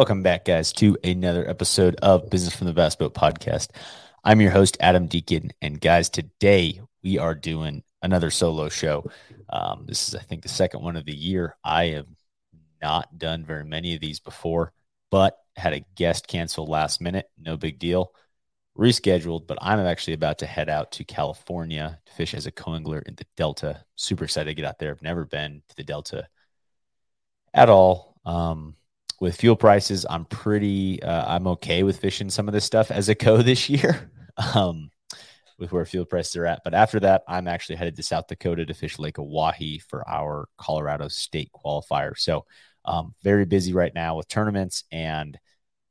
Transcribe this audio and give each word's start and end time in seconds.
Welcome 0.00 0.22
back, 0.22 0.46
guys, 0.46 0.72
to 0.72 0.96
another 1.04 1.46
episode 1.46 1.94
of 1.96 2.30
Business 2.30 2.56
from 2.56 2.68
the 2.68 2.72
Bass 2.72 2.96
Boat 2.96 3.12
Podcast. 3.12 3.68
I'm 4.24 4.40
your 4.40 4.50
host, 4.50 4.78
Adam 4.80 5.08
Deacon. 5.08 5.50
And, 5.60 5.78
guys, 5.78 6.08
today 6.08 6.80
we 7.02 7.18
are 7.18 7.34
doing 7.34 7.82
another 8.00 8.30
solo 8.30 8.70
show. 8.70 9.10
Um, 9.50 9.84
this 9.86 10.08
is, 10.08 10.14
I 10.14 10.20
think, 10.20 10.40
the 10.40 10.48
second 10.48 10.82
one 10.82 10.96
of 10.96 11.04
the 11.04 11.14
year. 11.14 11.54
I 11.62 11.88
have 11.88 12.06
not 12.80 13.18
done 13.18 13.44
very 13.44 13.62
many 13.62 13.94
of 13.94 14.00
these 14.00 14.20
before, 14.20 14.72
but 15.10 15.36
had 15.54 15.74
a 15.74 15.84
guest 15.96 16.26
cancel 16.26 16.66
last 16.66 17.02
minute. 17.02 17.28
No 17.38 17.58
big 17.58 17.78
deal. 17.78 18.14
Rescheduled, 18.78 19.46
but 19.46 19.58
I'm 19.60 19.80
actually 19.80 20.14
about 20.14 20.38
to 20.38 20.46
head 20.46 20.70
out 20.70 20.92
to 20.92 21.04
California 21.04 22.00
to 22.06 22.12
fish 22.14 22.32
as 22.32 22.46
a 22.46 22.52
coangler 22.52 23.06
in 23.06 23.16
the 23.16 23.26
Delta. 23.36 23.84
Super 23.96 24.24
excited 24.24 24.48
to 24.48 24.54
get 24.54 24.64
out 24.64 24.78
there. 24.78 24.92
I've 24.92 25.02
never 25.02 25.26
been 25.26 25.60
to 25.68 25.76
the 25.76 25.84
Delta 25.84 26.26
at 27.52 27.68
all. 27.68 28.16
Um, 28.24 28.76
with 29.20 29.36
fuel 29.36 29.54
prices, 29.54 30.06
I'm 30.08 30.24
pretty, 30.24 31.02
uh, 31.02 31.34
I'm 31.34 31.46
okay 31.48 31.82
with 31.82 31.98
fishing 31.98 32.30
some 32.30 32.48
of 32.48 32.54
this 32.54 32.64
stuff 32.64 32.90
as 32.90 33.08
a 33.08 33.14
co 33.14 33.36
this 33.42 33.68
year, 33.68 34.10
um, 34.54 34.90
with 35.58 35.72
where 35.72 35.84
fuel 35.84 36.06
prices 36.06 36.36
are 36.36 36.46
at. 36.46 36.62
But 36.64 36.74
after 36.74 36.98
that, 37.00 37.22
I'm 37.28 37.46
actually 37.46 37.76
headed 37.76 37.96
to 37.96 38.02
South 38.02 38.26
Dakota 38.26 38.64
to 38.64 38.74
fish 38.74 38.98
Lake 38.98 39.18
Oahe 39.18 39.78
for 39.88 40.08
our 40.08 40.48
Colorado 40.56 41.08
State 41.08 41.50
qualifier. 41.54 42.18
So, 42.18 42.46
um, 42.86 43.14
very 43.22 43.44
busy 43.44 43.74
right 43.74 43.94
now 43.94 44.16
with 44.16 44.26
tournaments, 44.26 44.84
and 44.90 45.38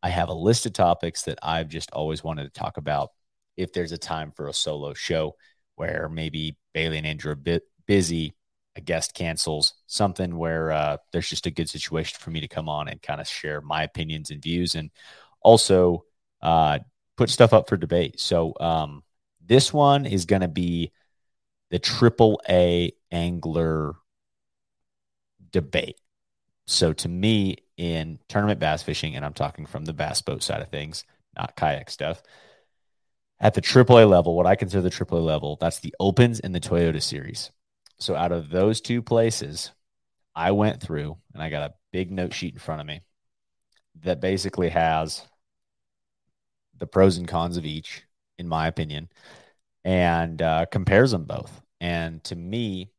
I 0.01 0.09
have 0.09 0.29
a 0.29 0.33
list 0.33 0.65
of 0.65 0.73
topics 0.73 1.23
that 1.23 1.37
I've 1.43 1.67
just 1.67 1.91
always 1.91 2.23
wanted 2.23 2.45
to 2.45 2.59
talk 2.59 2.77
about. 2.77 3.11
If 3.57 3.73
there's 3.73 3.91
a 3.91 3.97
time 3.97 4.31
for 4.31 4.47
a 4.47 4.53
solo 4.53 4.93
show 4.95 5.35
where 5.75 6.09
maybe 6.11 6.57
Bailey 6.73 6.97
and 6.97 7.05
Andrew 7.05 7.31
are 7.33 7.35
bit 7.35 7.63
busy, 7.85 8.33
a 8.79 8.81
guest 8.81 9.13
cancels, 9.13 9.73
something 9.85 10.37
where 10.37 10.71
uh, 10.71 10.97
there's 11.11 11.29
just 11.29 11.45
a 11.45 11.51
good 11.51 11.69
situation 11.69 12.17
for 12.19 12.31
me 12.31 12.39
to 12.39 12.47
come 12.47 12.69
on 12.69 12.87
and 12.87 13.01
kind 13.01 13.21
of 13.21 13.27
share 13.27 13.61
my 13.61 13.83
opinions 13.83 14.31
and 14.31 14.41
views 14.41 14.73
and 14.73 14.89
also 15.41 16.05
uh, 16.41 16.79
put 17.17 17.29
stuff 17.29 17.53
up 17.53 17.67
for 17.67 17.77
debate. 17.77 18.19
So 18.19 18.53
um, 18.59 19.03
this 19.45 19.73
one 19.73 20.05
is 20.05 20.25
going 20.25 20.41
to 20.41 20.47
be 20.47 20.91
the 21.69 21.79
triple 21.79 22.41
A 22.49 22.93
angler 23.11 23.95
debate. 25.51 25.99
So 26.65 26.93
to 26.93 27.09
me, 27.09 27.57
in 27.77 28.19
tournament 28.27 28.59
bass 28.59 28.83
fishing, 28.83 29.15
and 29.15 29.25
I'm 29.25 29.33
talking 29.33 29.65
from 29.65 29.85
the 29.85 29.93
bass 29.93 30.21
boat 30.21 30.43
side 30.43 30.61
of 30.61 30.69
things, 30.69 31.03
not 31.35 31.55
kayak 31.55 31.89
stuff. 31.89 32.21
At 33.39 33.53
the 33.53 33.61
AAA 33.61 34.09
level, 34.09 34.35
what 34.35 34.45
I 34.45 34.55
consider 34.55 34.81
the 34.81 34.89
AAA 34.89 35.23
level, 35.23 35.57
that's 35.59 35.79
the 35.79 35.95
Opens 35.99 36.39
and 36.39 36.53
the 36.53 36.59
Toyota 36.59 37.01
Series. 37.01 37.51
So 37.99 38.15
out 38.15 38.31
of 38.31 38.49
those 38.49 38.81
two 38.81 39.01
places, 39.01 39.71
I 40.35 40.51
went 40.51 40.81
through 40.81 41.17
and 41.33 41.43
I 41.43 41.49
got 41.49 41.69
a 41.69 41.73
big 41.91 42.11
note 42.11 42.33
sheet 42.33 42.53
in 42.53 42.59
front 42.59 42.81
of 42.81 42.87
me 42.87 43.01
that 44.01 44.21
basically 44.21 44.69
has 44.69 45.21
the 46.77 46.87
pros 46.87 47.17
and 47.17 47.27
cons 47.27 47.57
of 47.57 47.65
each, 47.65 48.03
in 48.37 48.47
my 48.47 48.67
opinion, 48.67 49.09
and 49.83 50.41
uh, 50.41 50.65
compares 50.67 51.11
them 51.11 51.25
both. 51.25 51.61
And 51.81 52.23
to 52.25 52.35
me, 52.35 52.91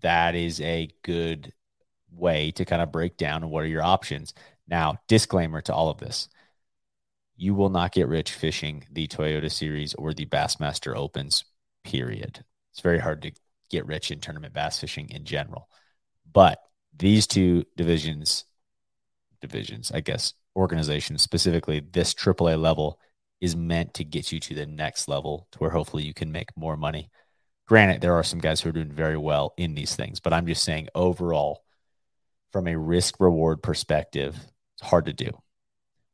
that 0.00 0.34
is 0.34 0.60
a 0.60 0.88
good 1.02 1.52
way 2.10 2.52
to 2.52 2.64
kind 2.64 2.82
of 2.82 2.92
break 2.92 3.16
down 3.16 3.48
what 3.50 3.64
are 3.64 3.68
your 3.68 3.82
options. 3.82 4.34
Now, 4.68 5.00
disclaimer 5.08 5.60
to 5.62 5.74
all 5.74 5.90
of 5.90 5.98
this 5.98 6.28
you 7.38 7.54
will 7.54 7.70
not 7.70 7.92
get 7.92 8.08
rich 8.08 8.32
fishing 8.32 8.84
the 8.90 9.06
Toyota 9.06 9.50
Series 9.50 9.94
or 9.94 10.12
the 10.12 10.26
Bassmaster 10.26 10.96
Opens, 10.96 11.44
period. 11.84 12.44
It's 12.72 12.80
very 12.80 12.98
hard 12.98 13.22
to 13.22 13.32
get 13.70 13.86
rich 13.86 14.10
in 14.10 14.20
tournament 14.20 14.54
bass 14.54 14.78
fishing 14.78 15.08
in 15.10 15.24
general. 15.24 15.68
But 16.30 16.58
these 16.96 17.26
two 17.26 17.64
divisions, 17.76 18.44
divisions, 19.40 19.90
I 19.92 20.00
guess, 20.00 20.34
organizations, 20.56 21.22
specifically 21.22 21.80
this 21.80 22.14
AAA 22.14 22.60
level, 22.60 22.98
is 23.40 23.54
meant 23.54 23.94
to 23.94 24.04
get 24.04 24.32
you 24.32 24.40
to 24.40 24.54
the 24.54 24.66
next 24.66 25.08
level 25.08 25.46
to 25.52 25.58
where 25.58 25.70
hopefully 25.70 26.02
you 26.02 26.14
can 26.14 26.32
make 26.32 26.56
more 26.56 26.76
money. 26.76 27.10
Granted, 27.66 28.00
there 28.00 28.14
are 28.14 28.24
some 28.24 28.40
guys 28.40 28.60
who 28.60 28.70
are 28.70 28.72
doing 28.72 28.90
very 28.90 29.16
well 29.16 29.54
in 29.56 29.74
these 29.74 29.94
things, 29.94 30.20
but 30.20 30.32
I'm 30.32 30.46
just 30.46 30.64
saying 30.64 30.88
overall, 30.94 31.62
from 32.50 32.66
a 32.66 32.76
risk 32.76 33.20
reward 33.20 33.62
perspective, 33.62 34.34
it's 34.74 34.88
hard 34.88 35.04
to 35.04 35.12
do. 35.12 35.30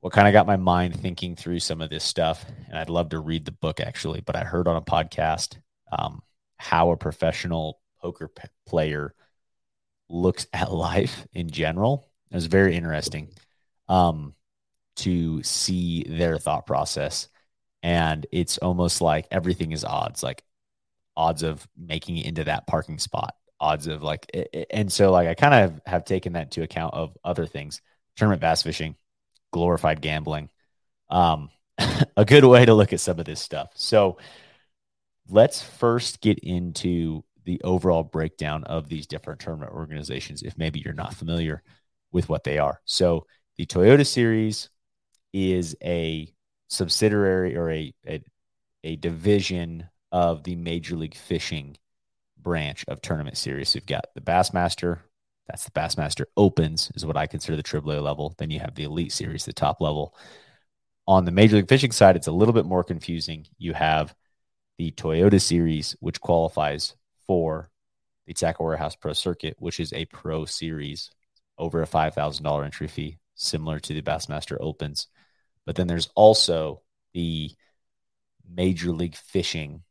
What 0.00 0.12
kind 0.12 0.29
of 0.29 0.33
got 0.33 0.47
my 0.47 0.56
mind 0.56 1.00
thinking 1.00 1.37
through 1.37 1.61
some 1.61 1.81
of 1.81 1.89
this 1.89 2.05
stuff, 2.05 2.45
and 2.69 2.77
I'd 2.77 2.91
love 2.91 3.11
to 3.11 3.21
read 3.21 3.47
the 3.47 3.53
book 3.53 3.81
actually, 3.81 4.21
but 4.21 4.37
I 4.37 4.45
heard 4.45 4.69
on 4.69 4.77
a 4.77 4.83
podcast 4.83 5.56
um, 5.97 6.21
how 6.57 6.91
a 6.91 6.97
professional 6.97 7.81
poker 8.01 8.29
p- 8.29 8.49
player 8.67 9.15
looks 10.09 10.47
at 10.53 10.73
life 10.73 11.27
in 11.33 11.51
general. 11.51 12.09
It 12.31 12.37
was 12.37 12.47
very 12.47 12.77
interesting 12.77 13.31
um, 13.89 14.35
to 14.97 15.43
see 15.43 16.05
their 16.05 16.39
thought 16.39 16.67
process. 16.67 17.29
And 17.83 18.27
it's 18.33 18.59
almost 18.59 19.01
like 19.01 19.27
everything 19.31 19.73
is 19.73 19.85
odds, 19.85 20.23
like 20.23 20.43
odds 21.17 21.43
of 21.43 21.67
making 21.77 22.17
it 22.17 22.27
into 22.27 22.45
that 22.45 22.67
parking 22.67 22.99
spot, 22.99 23.35
odds 23.61 23.87
of 23.87 24.03
like, 24.03 24.31
and 24.71 24.91
so 24.91 25.13
like 25.13 25.29
I 25.29 25.35
kind 25.35 25.55
of 25.55 25.81
have 25.87 26.05
taken 26.05 26.33
that 26.33 26.45
into 26.45 26.63
account 26.63 26.95
of 26.95 27.17
other 27.25 27.47
things, 27.47 27.83
tournament 28.17 28.41
bass 28.41 28.63
fishing, 28.63 28.97
glorified 29.53 30.01
gambling. 30.01 30.49
Um, 31.11 31.51
a 32.17 32.25
good 32.25 32.45
way 32.45 32.65
to 32.65 32.75
look 32.75 32.93
at 32.93 33.01
some 33.01 33.19
of 33.19 33.27
this 33.27 33.41
stuff. 33.41 33.71
So, 33.75 34.19
let's 35.29 35.62
first 35.62 36.21
get 36.21 36.39
into 36.41 37.25
the 37.45 37.61
overall 37.62 38.03
breakdown 38.03 38.65
of 38.65 38.89
these 38.89 39.07
different 39.07 39.41
tournament 39.41 39.73
organizations 39.73 40.43
if 40.43 40.57
maybe 40.57 40.81
you're 40.81 40.95
not 40.95 41.15
familiar 41.15 41.62
with 42.12 42.29
what 42.29 42.45
they 42.45 42.59
are. 42.59 42.81
So 42.85 43.27
the 43.57 43.67
Toyota 43.67 44.07
Series 44.07 44.71
is 45.33 45.77
a 45.83 46.33
subsidiary 46.69 47.57
or 47.57 47.71
a, 47.71 47.95
a, 48.07 48.23
a 48.83 48.97
division 48.97 49.89
of 50.12 50.45
the 50.45 50.57
Major 50.57 50.97
League 50.97 51.17
Fishing 51.17 51.77
branch 52.39 52.85
of 52.89 53.03
tournament 53.03 53.37
series. 53.37 53.75
You've 53.75 53.87
got 53.87 54.06
the 54.15 54.21
Bassmaster, 54.21 55.01
that's 55.49 55.65
the 55.65 55.71
Bassmaster 55.73 56.27
Opens, 56.37 56.91
is 56.95 57.05
what 57.05 57.17
I 57.17 57.27
consider 57.27 57.56
the 57.56 57.62
AAA 57.62 58.03
level. 58.03 58.35
Then 58.39 58.51
you 58.51 58.61
have 58.61 58.75
the 58.75 58.85
Elite 58.85 59.12
Series, 59.12 59.45
the 59.45 59.53
top 59.53 59.81
level. 59.81 60.15
On 61.06 61.25
the 61.25 61.33
Major 61.33 61.56
League 61.56 61.69
Fishing 61.69 61.93
side, 61.93 62.17
it's 62.17 62.29
a 62.29 62.33
little 62.33 62.55
bit 62.55 62.65
more 62.65 62.85
confusing. 62.85 63.47
You 63.59 63.75
have 63.75 64.15
the 64.79 64.91
Toyota 64.93 65.41
Series, 65.41 65.97
which 66.01 66.21
qualifies 66.21 66.95
for 67.27 67.71
the 68.27 68.35
Tackle 68.35 68.67
Warehouse 68.67 68.97
Pro 68.97 69.12
Circuit, 69.12 69.57
which 69.59 69.81
is 69.81 69.93
a 69.93 70.07
pro 70.07 70.45
series 70.45 71.11
over 71.59 71.83
a 71.83 71.87
$5,000 71.87 72.65
entry 72.65 72.89
fee, 72.89 73.19
similar 73.35 73.79
to 73.81 73.95
the 73.95 74.03
Bassmaster 74.03 74.57
Opens. 74.61 75.07
But 75.67 75.77
then 75.77 75.87
there's 75.87 76.09
also 76.15 76.83
the 77.12 77.51
Major 78.49 78.93
League 78.93 79.17
Fishing. 79.17 79.83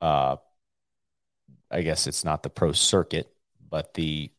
Uh, 0.00 0.36
I 1.70 1.82
guess 1.82 2.06
it's 2.06 2.24
not 2.24 2.42
the 2.42 2.50
pro 2.50 2.72
circuit, 2.72 3.28
but 3.68 3.94
the 3.94 4.30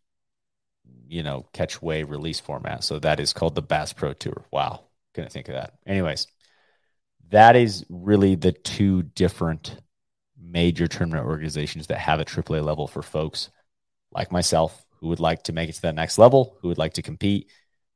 you 1.10 1.24
know 1.24 1.48
catch 1.54 1.82
weigh 1.82 2.04
release 2.04 2.40
format. 2.40 2.84
So 2.84 3.00
that 3.00 3.20
is 3.20 3.34
called 3.34 3.56
the 3.56 3.62
Bass 3.62 3.94
Pro 3.94 4.14
Tour. 4.14 4.46
Wow, 4.52 4.86
couldn't 5.14 5.32
think 5.32 5.48
of 5.50 5.56
that. 5.56 5.74
Anyways, 5.86 6.28
that 7.30 7.56
is 7.56 7.86
really 7.90 8.36
the 8.36 8.52
two 8.52 9.04
different 9.04 9.78
major 10.40 10.88
tournament 10.88 11.26
organizations 11.26 11.88
that 11.88 11.98
have 11.98 12.20
a 12.20 12.26
AAA 12.26 12.64
level 12.64 12.88
for 12.88 13.02
folks 13.02 13.50
like 14.12 14.32
myself 14.32 14.86
who 15.00 15.08
would 15.10 15.20
like 15.20 15.44
to 15.44 15.54
make 15.54 15.70
it 15.70 15.74
to 15.74 15.82
that 15.84 15.96
next 15.96 16.18
level, 16.18 16.58
who 16.62 16.70
would 16.70 16.78
like 16.78 16.94
to 16.94 17.02
compete, 17.02 17.50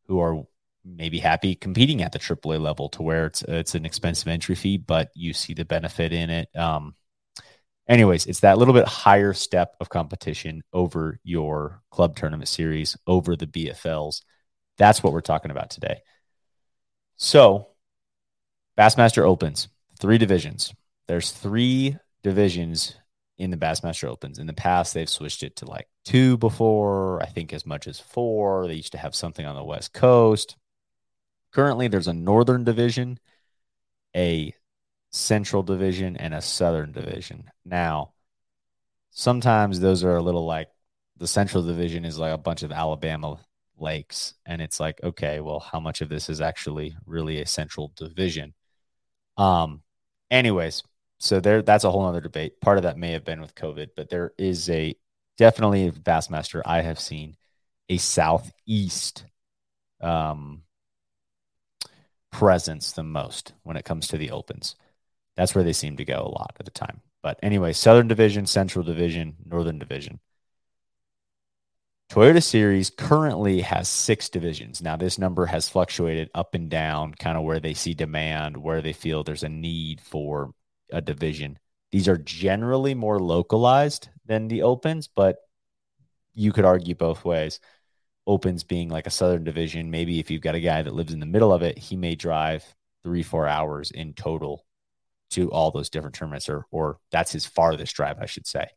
who 0.07 0.19
are 0.19 0.43
maybe 0.83 1.19
happy 1.19 1.55
competing 1.55 2.01
at 2.01 2.11
the 2.11 2.19
AAA 2.19 2.59
level 2.59 2.89
to 2.89 3.03
where 3.03 3.27
it's 3.27 3.43
it's 3.43 3.75
an 3.75 3.85
expensive 3.85 4.27
entry 4.27 4.55
fee, 4.55 4.77
but 4.77 5.09
you 5.15 5.33
see 5.33 5.53
the 5.53 5.65
benefit 5.65 6.11
in 6.11 6.29
it. 6.29 6.49
Um, 6.55 6.95
anyways, 7.87 8.25
it's 8.25 8.41
that 8.41 8.57
little 8.57 8.73
bit 8.73 8.87
higher 8.87 9.33
step 9.33 9.75
of 9.79 9.89
competition 9.89 10.63
over 10.73 11.19
your 11.23 11.81
club 11.91 12.15
tournament 12.15 12.49
series, 12.49 12.97
over 13.07 13.35
the 13.35 13.47
BFLs. 13.47 14.21
That's 14.77 15.03
what 15.03 15.13
we're 15.13 15.21
talking 15.21 15.51
about 15.51 15.69
today. 15.69 16.01
So 17.17 17.67
Bassmaster 18.77 19.23
Opens, 19.23 19.67
three 19.99 20.17
divisions. 20.17 20.73
There's 21.07 21.31
three 21.31 21.97
divisions 22.23 22.95
in 23.37 23.51
the 23.51 23.57
Bassmaster 23.57 24.07
Opens. 24.07 24.39
In 24.39 24.47
the 24.47 24.53
past, 24.53 24.93
they've 24.93 25.09
switched 25.09 25.43
it 25.43 25.55
to 25.57 25.65
like 25.65 25.87
two 26.05 26.37
before, 26.37 27.21
I 27.21 27.25
think 27.25 27.53
as 27.53 27.65
much 27.65 27.87
as 27.87 27.99
four. 27.99 28.67
They 28.67 28.75
used 28.75 28.93
to 28.93 28.97
have 28.97 29.15
something 29.15 29.45
on 29.45 29.55
the 29.55 29.63
West 29.63 29.93
Coast. 29.93 30.55
Currently, 31.51 31.89
there's 31.89 32.07
a 32.07 32.13
Northern 32.13 32.63
Division, 32.63 33.19
a 34.15 34.53
Central 35.11 35.63
Division, 35.63 36.15
and 36.15 36.33
a 36.33 36.41
Southern 36.41 36.91
Division. 36.93 37.51
Now, 37.65 38.13
sometimes 39.09 39.79
those 39.79 40.03
are 40.03 40.15
a 40.15 40.21
little 40.21 40.45
like 40.45 40.69
the 41.17 41.27
Central 41.27 41.63
Division 41.63 42.05
is 42.05 42.17
like 42.17 42.33
a 42.33 42.37
bunch 42.37 42.63
of 42.63 42.71
Alabama 42.71 43.39
lakes. 43.77 44.33
And 44.45 44.61
it's 44.61 44.79
like, 44.79 44.99
okay, 45.03 45.39
well, 45.39 45.59
how 45.59 45.79
much 45.79 46.01
of 46.01 46.09
this 46.09 46.29
is 46.29 46.39
actually 46.41 46.95
really 47.05 47.41
a 47.41 47.45
Central 47.45 47.91
Division? 47.95 48.53
Um, 49.37 49.81
anyways, 50.29 50.83
so 51.19 51.39
there 51.39 51.61
that's 51.61 51.83
a 51.83 51.91
whole 51.91 52.05
other 52.05 52.21
debate. 52.21 52.61
Part 52.61 52.77
of 52.77 52.83
that 52.83 52.97
may 52.97 53.11
have 53.11 53.25
been 53.25 53.41
with 53.41 53.55
COVID, 53.55 53.89
but 53.95 54.09
there 54.09 54.33
is 54.37 54.69
a 54.69 54.95
definitely 55.37 55.87
a 55.87 55.91
Bassmaster 55.91 56.61
I 56.65 56.81
have 56.81 56.99
seen 56.99 57.35
a 57.89 57.97
southeast 57.97 59.25
um, 60.01 60.63
presence 62.31 62.91
the 62.91 63.03
most 63.03 63.53
when 63.63 63.77
it 63.77 63.85
comes 63.85 64.07
to 64.07 64.17
the 64.17 64.31
opens. 64.31 64.75
That's 65.35 65.53
where 65.55 65.63
they 65.63 65.73
seem 65.73 65.97
to 65.97 66.05
go 66.05 66.19
a 66.19 66.31
lot 66.31 66.55
at 66.59 66.65
the 66.65 66.71
time. 66.71 67.01
But 67.21 67.39
anyway, 67.43 67.73
Southern 67.73 68.07
Division, 68.07 68.45
Central 68.45 68.83
Division, 68.83 69.35
Northern 69.45 69.77
Division. 69.79 70.19
Toyota 72.11 72.43
Series 72.43 72.89
currently 72.89 73.61
has 73.61 73.87
six 73.87 74.27
divisions. 74.27 74.81
Now, 74.81 74.97
this 74.97 75.17
number 75.17 75.45
has 75.45 75.69
fluctuated 75.69 76.29
up 76.35 76.53
and 76.55 76.69
down, 76.69 77.13
kind 77.13 77.37
of 77.37 77.45
where 77.45 77.61
they 77.61 77.73
see 77.73 77.93
demand, 77.93 78.57
where 78.57 78.81
they 78.81 78.91
feel 78.91 79.23
there's 79.23 79.43
a 79.43 79.49
need 79.49 80.01
for 80.01 80.53
a 80.91 80.99
division. 80.99 81.57
These 81.89 82.09
are 82.09 82.17
generally 82.17 82.95
more 82.95 83.17
localized 83.17 84.09
than 84.25 84.49
the 84.49 84.63
Opens, 84.63 85.07
but 85.07 85.37
you 86.33 86.51
could 86.51 86.65
argue 86.65 86.95
both 86.95 87.23
ways. 87.23 87.61
Opens 88.27 88.65
being 88.65 88.89
like 88.89 89.07
a 89.07 89.09
Southern 89.09 89.45
division, 89.45 89.89
maybe 89.89 90.19
if 90.19 90.29
you've 90.29 90.41
got 90.41 90.55
a 90.55 90.59
guy 90.59 90.81
that 90.81 90.93
lives 90.93 91.13
in 91.13 91.21
the 91.21 91.25
middle 91.25 91.53
of 91.53 91.61
it, 91.61 91.77
he 91.77 91.95
may 91.95 92.15
drive 92.15 92.65
three, 93.03 93.23
four 93.23 93.47
hours 93.47 93.89
in 93.89 94.13
total 94.15 94.65
to 95.29 95.49
all 95.49 95.71
those 95.71 95.89
different 95.89 96.15
tournaments, 96.15 96.49
or, 96.49 96.65
or 96.71 96.97
that's 97.09 97.31
his 97.31 97.45
farthest 97.45 97.95
drive, 97.95 98.17
I 98.19 98.25
should 98.25 98.47
say. 98.47 98.67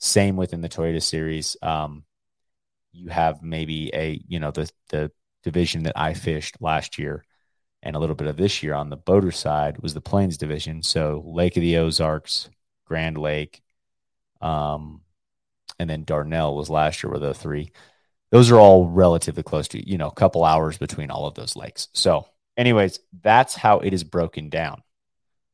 Same 0.00 0.36
within 0.36 0.60
the 0.60 0.68
Toyota 0.68 1.02
Series. 1.02 1.56
Um, 1.62 2.04
you 2.92 3.08
have 3.08 3.42
maybe 3.42 3.90
a 3.94 4.20
you 4.26 4.40
know 4.40 4.50
the 4.50 4.70
the 4.90 5.10
division 5.42 5.84
that 5.84 5.98
I 5.98 6.14
fished 6.14 6.56
last 6.60 6.98
year 6.98 7.24
and 7.82 7.94
a 7.94 7.98
little 7.98 8.16
bit 8.16 8.26
of 8.26 8.36
this 8.36 8.62
year 8.62 8.74
on 8.74 8.90
the 8.90 8.96
boater 8.96 9.30
side 9.30 9.78
was 9.78 9.94
the 9.94 10.00
Plains 10.00 10.36
division. 10.36 10.82
So 10.82 11.22
Lake 11.24 11.56
of 11.56 11.60
the 11.60 11.78
Ozarks, 11.78 12.50
Grand 12.84 13.16
Lake, 13.16 13.62
um, 14.40 15.02
and 15.78 15.88
then 15.88 16.04
Dardanelle 16.04 16.56
was 16.56 16.70
last 16.70 17.02
year 17.02 17.12
were 17.12 17.18
the 17.18 17.34
three. 17.34 17.70
Those 18.30 18.50
are 18.50 18.58
all 18.58 18.86
relatively 18.86 19.42
close 19.42 19.68
to 19.68 19.88
you 19.88 19.98
know 19.98 20.08
a 20.08 20.14
couple 20.14 20.44
hours 20.44 20.76
between 20.78 21.10
all 21.10 21.26
of 21.26 21.34
those 21.34 21.56
lakes. 21.56 21.88
So, 21.92 22.26
anyways, 22.56 23.00
that's 23.22 23.54
how 23.54 23.78
it 23.80 23.94
is 23.94 24.04
broken 24.04 24.48
down, 24.50 24.82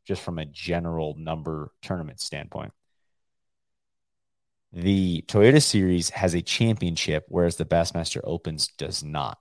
just 0.06 0.22
from 0.22 0.38
a 0.38 0.44
general 0.44 1.14
number 1.18 1.72
tournament 1.82 2.20
standpoint. 2.20 2.72
The 4.74 5.22
Toyota 5.28 5.62
Series 5.62 6.10
has 6.10 6.34
a 6.34 6.42
championship, 6.42 7.26
whereas 7.28 7.54
the 7.54 7.64
Bassmaster 7.64 8.20
Opens 8.24 8.66
does 8.66 9.04
not. 9.04 9.38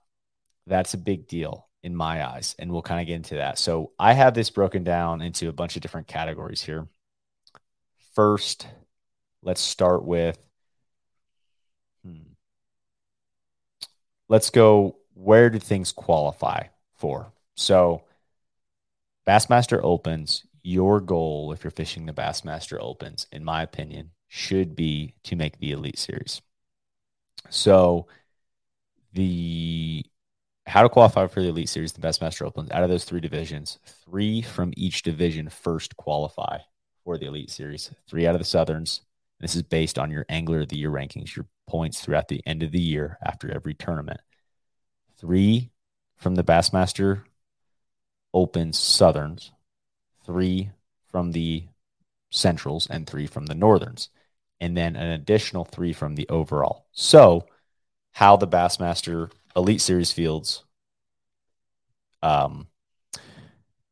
That's 0.68 0.94
a 0.94 0.98
big 0.98 1.26
deal 1.26 1.66
in 1.82 1.96
my 1.96 2.24
eyes, 2.24 2.54
and 2.56 2.70
we'll 2.70 2.82
kind 2.82 3.00
of 3.00 3.08
get 3.08 3.16
into 3.16 3.34
that. 3.34 3.58
So 3.58 3.90
I 3.98 4.12
have 4.12 4.34
this 4.34 4.48
broken 4.48 4.84
down 4.84 5.22
into 5.22 5.48
a 5.48 5.52
bunch 5.52 5.74
of 5.74 5.82
different 5.82 6.06
categories 6.06 6.62
here. 6.62 6.86
First, 8.14 8.68
let's 9.42 9.60
start 9.60 10.04
with. 10.04 10.38
Hmm, 12.04 12.34
let's 14.28 14.50
go. 14.50 14.98
Where 15.14 15.50
do 15.50 15.58
things 15.58 15.90
qualify 15.90 16.68
for? 16.94 17.32
So, 17.56 18.04
Bassmaster 19.26 19.80
Opens, 19.82 20.46
your 20.62 21.00
goal 21.00 21.50
if 21.52 21.64
you're 21.64 21.72
fishing 21.72 22.06
the 22.06 22.12
Bassmaster 22.12 22.78
Opens, 22.80 23.26
in 23.32 23.42
my 23.42 23.64
opinion, 23.64 24.12
should 24.34 24.74
be 24.74 25.14
to 25.22 25.36
make 25.36 25.60
the 25.60 25.70
Elite 25.70 25.96
Series. 25.96 26.42
So 27.50 28.08
the 29.12 30.04
how 30.66 30.82
to 30.82 30.88
qualify 30.88 31.28
for 31.28 31.40
the 31.40 31.50
Elite 31.50 31.68
Series, 31.68 31.92
the 31.92 32.00
best 32.00 32.20
Bassmaster 32.20 32.44
Opens, 32.44 32.68
out 32.72 32.82
of 32.82 32.90
those 32.90 33.04
three 33.04 33.20
divisions, 33.20 33.78
three 33.86 34.42
from 34.42 34.72
each 34.76 35.02
division 35.02 35.48
first 35.48 35.96
qualify 35.96 36.58
for 37.04 37.16
the 37.16 37.26
Elite 37.26 37.48
Series. 37.50 37.94
Three 38.08 38.26
out 38.26 38.34
of 38.34 38.40
the 38.40 38.44
Southerns. 38.44 39.02
This 39.38 39.54
is 39.54 39.62
based 39.62 40.00
on 40.00 40.10
your 40.10 40.26
Angler 40.28 40.62
of 40.62 40.68
the 40.68 40.78
Year 40.78 40.90
rankings, 40.90 41.36
your 41.36 41.46
points 41.68 42.00
throughout 42.00 42.26
the 42.26 42.42
end 42.44 42.64
of 42.64 42.72
the 42.72 42.80
year 42.80 43.18
after 43.24 43.54
every 43.54 43.74
tournament. 43.74 44.20
Three 45.16 45.70
from 46.16 46.34
the 46.34 46.44
Bassmaster 46.44 47.22
Opens 48.32 48.80
Southerns, 48.80 49.52
three 50.26 50.72
from 51.08 51.30
the 51.30 51.68
Centrals, 52.30 52.88
and 52.88 53.06
three 53.06 53.28
from 53.28 53.46
the 53.46 53.54
Northerns 53.54 54.08
and 54.64 54.74
then 54.74 54.96
an 54.96 55.10
additional 55.10 55.66
three 55.66 55.92
from 55.92 56.14
the 56.14 56.26
overall. 56.30 56.86
So, 56.92 57.46
how 58.12 58.36
the 58.36 58.48
Bassmaster 58.48 59.30
Elite 59.54 59.82
Series 59.82 60.10
fields 60.10 60.64
um, 62.22 62.68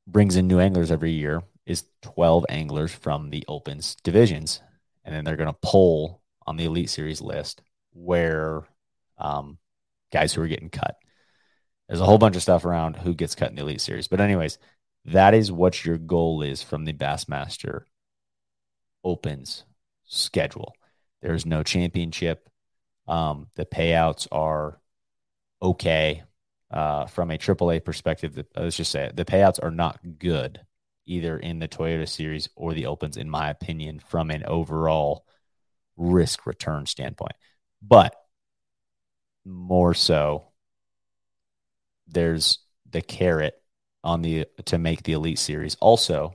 brings 0.07 0.35
in 0.35 0.49
new 0.49 0.61
anglers 0.61 0.91
every 0.91 1.11
year 1.11 1.43
is 1.67 1.85
12 2.01 2.47
anglers 2.49 2.91
from 2.91 3.29
the 3.29 3.45
Opens 3.49 3.97
divisions. 3.97 4.63
And 5.05 5.15
then 5.15 5.25
they're 5.25 5.37
going 5.37 5.53
to 5.53 5.59
pull 5.61 6.23
on 6.47 6.57
the 6.57 6.65
Elite 6.65 6.89
Series 6.89 7.21
list 7.21 7.61
where 7.93 8.63
um, 9.19 9.59
guys 10.11 10.33
who 10.33 10.41
are 10.41 10.49
getting 10.49 10.71
cut. 10.71 10.97
There's 11.87 12.01
a 12.01 12.07
whole 12.07 12.17
bunch 12.17 12.37
of 12.37 12.43
stuff 12.43 12.65
around 12.65 12.97
who 12.97 13.13
gets 13.13 13.35
cut 13.35 13.51
in 13.51 13.57
the 13.57 13.63
Elite 13.63 13.83
Series. 13.83 14.09
But, 14.09 14.23
anyways, 14.23 14.57
that 15.05 15.35
is 15.35 15.53
what 15.53 15.85
your 15.85 15.99
goal 15.99 16.41
is 16.41 16.63
from 16.63 16.87
the 16.87 16.95
Bassmaster 16.95 17.83
Opens 19.05 19.65
schedule. 20.13 20.75
There's 21.23 21.47
no 21.47 21.63
championship. 21.63 22.49
Um, 23.09 23.49
the 23.57 23.65
payouts 23.65 24.29
are 24.31 24.81
okay 25.61 26.23
uh, 26.71 27.07
from 27.07 27.31
a 27.31 27.39
AAA 27.39 27.85
perspective. 27.85 28.35
The, 28.35 28.47
let's 28.57 28.77
just 28.77 28.93
say 28.93 29.07
it, 29.07 29.17
the 29.17 29.25
payouts 29.25 29.63
are 29.63 29.71
not 29.71 29.99
good 30.19 30.61
either 31.07 31.37
in 31.37 31.59
the 31.59 31.69
Toyota 31.69 32.09
Series 32.09 32.49
or 32.55 32.75
the 32.75 32.87
Opens, 32.87 33.17
in 33.17 33.29
my 33.29 33.51
opinion, 33.51 33.99
from 33.99 34.31
an 34.31 34.45
overall 34.45 35.27
risk 35.97 36.47
return 36.47 36.87
standpoint. 36.87 37.35
But 37.81 38.15
more 39.45 39.95
so, 39.95 40.45
there's 42.07 42.59
the 42.89 43.03
carrot 43.03 43.61
on 44.05 44.23
the 44.23 44.47
to 44.67 44.79
make 44.79 45.03
the 45.03 45.13
Elite 45.13 45.39
Series. 45.39 45.75
Also, 45.77 46.35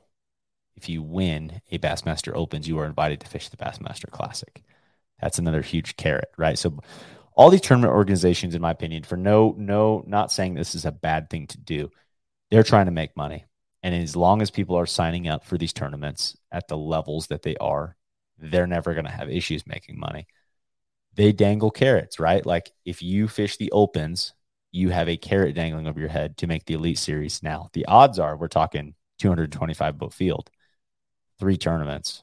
if 0.78 0.88
you 0.88 1.02
win 1.02 1.60
a 1.72 1.80
Bassmaster 1.80 2.34
Opens, 2.36 2.68
you 2.68 2.78
are 2.80 2.86
invited 2.86 3.20
to 3.20 3.28
fish 3.28 3.50
the 3.50 3.58
Bassmaster 3.58 4.10
Classic. 4.12 4.64
That's 5.20 5.40
another 5.40 5.62
huge 5.62 5.98
carrot, 5.98 6.30
right? 6.38 6.58
So 6.58 6.78
all 7.36 7.50
these 7.50 7.62
tournament 7.62 7.94
organizations, 7.94 8.54
in 8.54 8.62
my 8.62 8.72
opinion, 8.72 9.04
for 9.04 9.18
no, 9.18 9.56
no, 9.58 10.04
not 10.06 10.32
saying 10.32 10.54
this 10.54 10.76
is 10.76 10.86
a 10.86 10.92
bad 10.92 11.30
thing 11.30 11.48
to 11.48 11.58
do, 11.58 11.90
they're 12.52 12.64
trying 12.64 12.86
to 12.86 12.92
make 12.92 13.18
money. 13.18 13.46
And 13.82 13.96
as 13.96 14.16
long 14.16 14.42
as 14.42 14.52
people 14.52 14.76
are 14.76 14.86
signing 14.86 15.28
up 15.28 15.44
for 15.44 15.58
these 15.58 15.74
tournaments 15.74 16.38
at 16.52 16.68
the 16.68 16.78
levels 16.78 17.28
that 17.28 17.42
they 17.42 17.56
are, 17.58 17.96
they're 18.38 18.68
never 18.68 18.94
going 18.94 19.06
to 19.06 19.12
have 19.12 19.30
issues 19.30 19.66
making 19.66 20.00
money. 20.00 20.28
They 21.16 21.32
dangle 21.32 21.72
carrots, 21.72 22.20
right? 22.20 22.46
Like 22.46 22.72
if 22.86 23.02
you 23.02 23.28
fish 23.28 23.58
the 23.58 23.72
opens, 23.72 24.34
you 24.72 24.90
have 24.92 25.10
a 25.10 25.18
carrot 25.18 25.56
dangling 25.56 25.88
over 25.88 26.00
your 26.00 26.10
head 26.10 26.38
to 26.38 26.48
make 26.48 26.66
the 26.66 26.76
elite 26.76 27.00
series. 27.00 27.42
Now, 27.42 27.70
the 27.74 27.86
odds 27.88 28.20
are 28.20 28.38
we're 28.38 28.48
talking 28.48 28.94
225 29.18 29.98
boat 29.98 30.14
field 30.14 30.52
three 31.40 31.58
tournaments, 31.58 32.22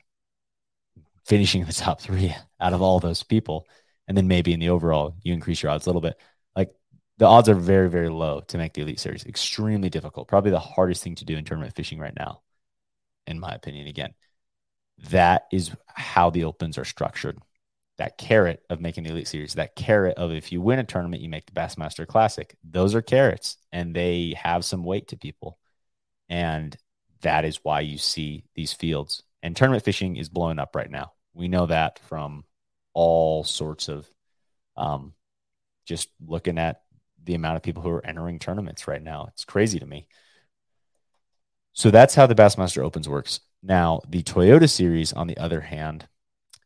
finishing 1.24 1.62
in 1.62 1.66
the 1.66 1.72
top 1.72 2.00
three 2.00 2.34
out 2.60 2.72
of 2.72 2.82
all 2.82 3.00
those 3.00 3.22
people. 3.22 3.66
And 4.06 4.16
then 4.16 4.28
maybe 4.28 4.52
in 4.52 4.60
the 4.60 4.68
overall, 4.68 5.16
you 5.22 5.32
increase 5.32 5.62
your 5.62 5.72
odds 5.72 5.86
a 5.86 5.88
little 5.88 6.02
bit. 6.02 6.16
Like 6.54 6.74
the 7.18 7.26
odds 7.26 7.48
are 7.48 7.54
very, 7.54 7.88
very 7.88 8.10
low 8.10 8.40
to 8.48 8.58
make 8.58 8.74
the 8.74 8.82
Elite 8.82 9.00
Series. 9.00 9.24
Extremely 9.24 9.88
difficult. 9.88 10.28
Probably 10.28 10.50
the 10.50 10.58
hardest 10.58 11.02
thing 11.02 11.14
to 11.16 11.24
do 11.24 11.36
in 11.36 11.44
tournament 11.44 11.74
fishing 11.74 11.98
right 11.98 12.14
now, 12.16 12.42
in 13.26 13.40
my 13.40 13.54
opinion. 13.54 13.86
Again, 13.86 14.14
that 15.10 15.44
is 15.50 15.70
how 15.86 16.30
the 16.30 16.44
opens 16.44 16.78
are 16.78 16.84
structured. 16.84 17.38
That 17.96 18.18
carrot 18.18 18.60
of 18.68 18.80
making 18.80 19.04
the 19.04 19.10
Elite 19.10 19.28
Series, 19.28 19.54
that 19.54 19.76
carrot 19.76 20.18
of 20.18 20.32
if 20.32 20.50
you 20.50 20.60
win 20.60 20.80
a 20.80 20.84
tournament, 20.84 21.22
you 21.22 21.28
make 21.28 21.46
the 21.46 21.52
Bassmaster 21.52 22.06
Classic. 22.06 22.54
Those 22.64 22.94
are 22.94 23.02
carrots 23.02 23.56
and 23.72 23.94
they 23.94 24.34
have 24.36 24.64
some 24.64 24.82
weight 24.82 25.08
to 25.08 25.16
people. 25.16 25.58
And 26.28 26.76
that 27.24 27.44
is 27.44 27.60
why 27.62 27.80
you 27.80 27.98
see 27.98 28.44
these 28.54 28.72
fields. 28.72 29.22
And 29.42 29.56
tournament 29.56 29.84
fishing 29.84 30.16
is 30.16 30.28
blowing 30.28 30.58
up 30.58 30.76
right 30.76 30.90
now. 30.90 31.12
We 31.34 31.48
know 31.48 31.66
that 31.66 31.98
from 31.98 32.44
all 32.94 33.44
sorts 33.44 33.88
of 33.88 34.08
um, 34.76 35.12
just 35.84 36.08
looking 36.24 36.58
at 36.58 36.82
the 37.22 37.34
amount 37.34 37.56
of 37.56 37.62
people 37.62 37.82
who 37.82 37.90
are 37.90 38.06
entering 38.06 38.38
tournaments 38.38 38.86
right 38.86 39.02
now. 39.02 39.26
It's 39.32 39.44
crazy 39.44 39.78
to 39.78 39.86
me. 39.86 40.06
So 41.72 41.90
that's 41.90 42.14
how 42.14 42.26
the 42.26 42.34
Bassmaster 42.34 42.84
Opens 42.84 43.08
works. 43.08 43.40
Now, 43.62 44.00
the 44.08 44.22
Toyota 44.22 44.70
Series, 44.70 45.12
on 45.12 45.26
the 45.26 45.38
other 45.38 45.60
hand, 45.60 46.06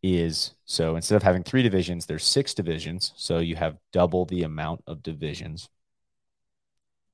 is 0.03 0.53
so 0.65 0.97
instead 0.97 1.17
of 1.17 1.23
having 1.23 1.43
three 1.43 1.63
divisions, 1.63 2.07
there's 2.07 2.25
six 2.25 2.55
divisions. 2.55 3.13
So 3.17 3.39
you 3.39 3.57
have 3.57 3.79
double 3.93 4.27
the 4.27 4.43
amount 4.43 4.83
of 4.87 5.03
divisions. 5.03 5.69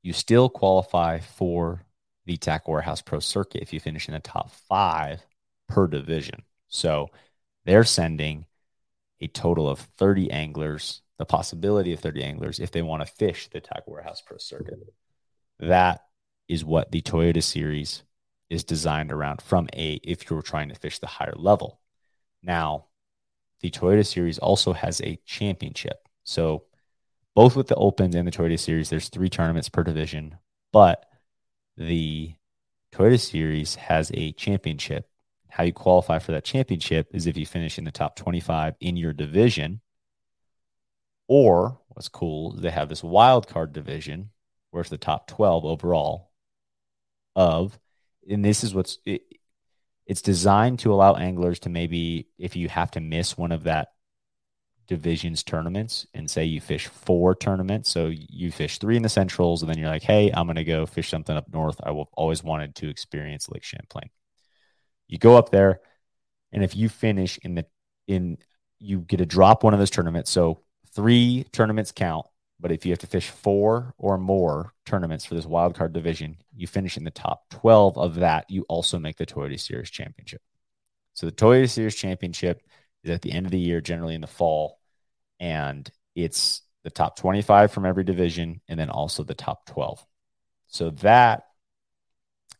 You 0.02 0.12
still 0.12 0.48
qualify 0.48 1.20
for 1.20 1.84
the 2.26 2.36
Tackle 2.36 2.72
Warehouse 2.72 3.02
Pro 3.02 3.18
Circuit 3.18 3.62
if 3.62 3.72
you 3.72 3.80
finish 3.80 4.08
in 4.08 4.14
the 4.14 4.20
top 4.20 4.50
five 4.50 5.24
per 5.68 5.86
division. 5.86 6.42
So 6.68 7.10
they're 7.64 7.84
sending 7.84 8.46
a 9.20 9.26
total 9.28 9.68
of 9.68 9.80
30 9.80 10.30
anglers, 10.30 11.02
the 11.18 11.24
possibility 11.24 11.92
of 11.92 12.00
30 12.00 12.22
anglers 12.22 12.58
if 12.58 12.70
they 12.70 12.82
want 12.82 13.06
to 13.06 13.12
fish 13.12 13.48
the 13.48 13.60
Tackle 13.60 13.92
Warehouse 13.92 14.20
Pro 14.20 14.38
Circuit. 14.38 14.78
That 15.60 16.04
is 16.48 16.64
what 16.64 16.90
the 16.90 17.02
Toyota 17.02 17.42
Series 17.42 18.02
is 18.50 18.64
designed 18.64 19.12
around 19.12 19.40
from 19.40 19.68
a 19.72 19.94
if 20.02 20.28
you're 20.28 20.42
trying 20.42 20.68
to 20.68 20.74
fish 20.74 20.98
the 20.98 21.06
higher 21.06 21.34
level. 21.36 21.80
Now, 22.42 22.86
the 23.60 23.70
Toyota 23.70 24.06
Series 24.06 24.38
also 24.38 24.74
has 24.74 25.00
a 25.00 25.18
championship. 25.24 26.06
So 26.24 26.64
both 27.34 27.56
with 27.56 27.68
the 27.68 27.74
Opens 27.76 28.14
and 28.14 28.26
the 28.26 28.32
Toyota 28.32 28.58
Series, 28.58 28.90
there's 28.90 29.08
three 29.08 29.30
tournaments 29.30 29.68
per 29.68 29.82
division, 29.82 30.36
but 30.72 31.06
the 31.76 32.34
Toyota 32.92 33.20
Series 33.20 33.74
has 33.76 34.10
a 34.14 34.32
championship. 34.32 35.08
How 35.48 35.64
you 35.64 35.72
qualify 35.72 36.18
for 36.18 36.32
that 36.32 36.44
championship 36.44 37.08
is 37.12 37.26
if 37.26 37.36
you 37.36 37.46
finish 37.46 37.78
in 37.78 37.84
the 37.84 37.92
top 37.92 38.16
25 38.16 38.74
in 38.80 38.96
your 38.96 39.12
division. 39.12 39.80
Or 41.26 41.80
what's 41.88 42.08
cool, 42.08 42.52
they 42.52 42.70
have 42.70 42.88
this 42.88 43.02
wild 43.02 43.48
card 43.48 43.72
division 43.72 44.30
where 44.70 44.80
it's 44.80 44.90
the 44.90 44.98
top 44.98 45.26
12 45.28 45.64
overall 45.64 46.30
of, 47.34 47.78
and 48.28 48.44
this 48.44 48.62
is 48.62 48.74
what's, 48.74 48.98
it, 49.04 49.22
it's 50.06 50.22
designed 50.22 50.80
to 50.80 50.92
allow 50.92 51.14
anglers 51.14 51.60
to 51.60 51.68
maybe, 51.68 52.28
if 52.38 52.56
you 52.56 52.68
have 52.68 52.90
to 52.92 53.00
miss 53.00 53.38
one 53.38 53.52
of 53.52 53.64
that 53.64 53.93
divisions 54.86 55.42
tournaments 55.42 56.06
and 56.14 56.30
say 56.30 56.44
you 56.44 56.60
fish 56.60 56.86
four 56.86 57.34
tournaments. 57.34 57.90
So 57.90 58.10
you 58.12 58.50
fish 58.52 58.78
three 58.78 58.96
in 58.96 59.02
the 59.02 59.08
centrals, 59.08 59.62
and 59.62 59.70
then 59.70 59.78
you're 59.78 59.88
like, 59.88 60.02
hey, 60.02 60.30
I'm 60.32 60.46
going 60.46 60.56
to 60.56 60.64
go 60.64 60.86
fish 60.86 61.08
something 61.10 61.36
up 61.36 61.52
north. 61.52 61.80
I 61.82 61.90
will 61.90 62.10
always 62.14 62.42
wanted 62.42 62.74
to 62.76 62.88
experience 62.88 63.48
Lake 63.48 63.64
Champlain. 63.64 64.10
You 65.08 65.18
go 65.18 65.36
up 65.36 65.50
there, 65.50 65.80
and 66.52 66.64
if 66.64 66.76
you 66.76 66.88
finish 66.88 67.38
in 67.38 67.54
the 67.54 67.66
in 68.06 68.38
you 68.78 69.00
get 69.00 69.16
to 69.16 69.26
drop 69.26 69.64
one 69.64 69.72
of 69.72 69.78
those 69.78 69.90
tournaments. 69.90 70.30
So 70.30 70.60
three 70.92 71.46
tournaments 71.52 71.92
count, 71.92 72.26
but 72.60 72.70
if 72.70 72.84
you 72.84 72.92
have 72.92 72.98
to 73.00 73.06
fish 73.06 73.30
four 73.30 73.94
or 73.98 74.18
more 74.18 74.74
tournaments 74.84 75.24
for 75.24 75.34
this 75.34 75.46
wild 75.46 75.74
card 75.74 75.92
division, 75.92 76.36
you 76.54 76.66
finish 76.66 76.96
in 76.96 77.04
the 77.04 77.10
top 77.10 77.48
12 77.50 77.96
of 77.96 78.16
that, 78.16 78.50
you 78.50 78.64
also 78.68 78.98
make 78.98 79.16
the 79.16 79.26
Toyota 79.26 79.58
Series 79.58 79.90
Championship. 79.90 80.42
So 81.14 81.26
the 81.26 81.32
Toyota 81.32 81.70
Series 81.70 81.94
Championship 81.94 82.62
is 83.04 83.10
at 83.10 83.22
the 83.22 83.32
end 83.32 83.46
of 83.46 83.52
the 83.52 83.58
year, 83.58 83.80
generally 83.80 84.14
in 84.14 84.20
the 84.20 84.26
fall, 84.26 84.80
and 85.38 85.88
it's 86.14 86.62
the 86.82 86.90
top 86.90 87.16
25 87.16 87.72
from 87.72 87.86
every 87.86 88.04
division 88.04 88.60
and 88.68 88.78
then 88.78 88.90
also 88.90 89.22
the 89.22 89.34
top 89.34 89.66
12. 89.66 90.04
So 90.68 90.90
that 90.90 91.44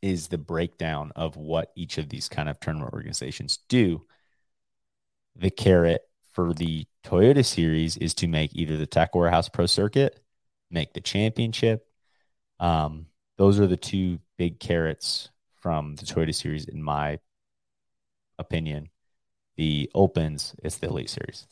is 0.02 0.28
the 0.28 0.38
breakdown 0.38 1.12
of 1.16 1.36
what 1.36 1.72
each 1.76 1.98
of 1.98 2.08
these 2.08 2.28
kind 2.28 2.48
of 2.48 2.60
tournament 2.60 2.92
organizations 2.92 3.58
do. 3.68 4.04
The 5.36 5.50
carrot 5.50 6.02
for 6.32 6.52
the 6.52 6.86
Toyota 7.04 7.44
series 7.44 7.96
is 7.96 8.14
to 8.14 8.28
make 8.28 8.54
either 8.54 8.76
the 8.76 8.86
Tackle 8.86 9.20
Warehouse 9.20 9.48
Pro 9.48 9.66
Circuit, 9.66 10.20
make 10.70 10.92
the 10.92 11.00
championship. 11.00 11.86
Um, 12.60 13.06
those 13.36 13.60
are 13.60 13.66
the 13.66 13.76
two 13.76 14.18
big 14.36 14.60
carrots 14.60 15.30
from 15.56 15.96
the 15.96 16.04
Toyota 16.04 16.34
series, 16.34 16.66
in 16.66 16.82
my 16.82 17.18
opinion 18.38 18.90
the 19.56 19.90
opens, 19.94 20.54
it's 20.62 20.76
the 20.76 20.88
elite 20.88 21.10
series. 21.10 21.46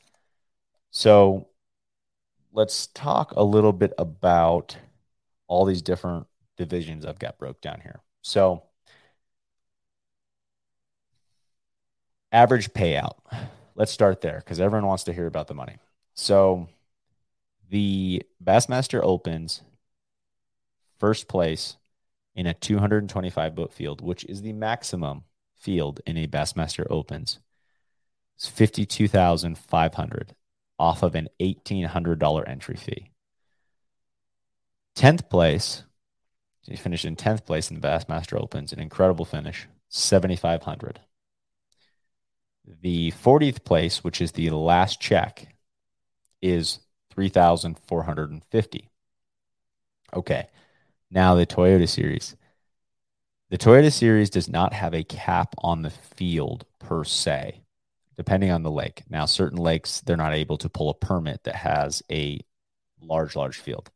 So 0.91 1.49
let's 2.53 2.87
talk 2.89 3.33
a 3.33 3.43
little 3.43 3.73
bit 3.73 3.93
about 3.99 4.77
all 5.47 5.65
these 5.65 5.83
different 5.83 6.27
divisions 6.57 7.05
I've 7.05 7.19
got 7.19 7.39
broke 7.39 7.61
down 7.61 7.81
here. 7.81 8.01
So 8.23 8.65
average 12.31 12.73
payout. 12.73 13.17
Let's 13.75 13.93
start 13.93 14.21
there 14.21 14.39
because 14.39 14.61
everyone 14.61 14.87
wants 14.87 15.05
to 15.05 15.13
hear 15.13 15.27
about 15.27 15.49
the 15.49 15.55
money. 15.55 15.79
So 16.15 16.69
the 17.71 18.23
Bassmaster 18.43 19.01
opens 19.03 19.63
first 20.99 21.27
place 21.27 21.77
in 22.35 22.47
a 22.47 22.55
225 22.55 23.55
boat 23.55 23.73
field, 23.73 24.01
which 24.01 24.25
is 24.25 24.43
the 24.43 24.53
maximum 24.53 25.25
field 25.57 26.01
in 26.07 26.17
a 26.17 26.27
Bassmaster 26.27 26.87
opens 26.91 27.39
it's 28.37 28.49
52500 28.49 30.35
off 30.79 31.03
of 31.03 31.15
an 31.15 31.29
$1,800 31.41 32.49
entry 32.49 32.77
fee. 32.77 33.11
10th 34.97 35.31
place, 35.31 35.85
he 36.63 36.77
finished 36.77 37.05
in 37.05 37.17
10th 37.17 37.47
place 37.47 37.71
in 37.71 37.81
the 37.81 37.87
Bassmaster 37.87 38.41
Opens, 38.41 38.73
an 38.73 38.81
incredible 38.81 39.25
finish, 39.25 39.69
7500 39.89 41.01
The 42.81 43.13
40th 43.13 43.65
place, 43.65 44.05
which 44.05 44.21
is 44.21 44.33
the 44.33 44.51
last 44.51 45.01
check, 45.01 45.55
is 46.41 46.81
3450 47.15 48.89
Okay, 50.15 50.47
now 51.11 51.35
the 51.35 51.47
Toyota 51.47 51.89
Series. 51.89 52.37
The 53.49 53.59
Toyota 53.59 53.91
Series 53.91 54.31
does 54.31 54.49
not 54.49 54.73
have 54.75 54.95
a 54.95 55.05
cap 55.05 55.55
on 55.59 55.83
the 55.83 55.91
field 55.91 56.67
per 56.79 57.05
se 57.05 57.62
depending 58.17 58.51
on 58.51 58.63
the 58.63 58.71
lake. 58.71 59.03
Now, 59.09 59.25
certain 59.25 59.59
lakes, 59.59 60.01
they're 60.01 60.17
not 60.17 60.35
able 60.35 60.59
to 60.59 60.69
pull 60.69 60.91
a 60.91 60.95
permit 60.95 61.45
that 61.45 61.57
has 61.57 62.03
a 62.11 62.41
large, 63.01 63.37
large 63.37 63.59
field. 63.59 63.91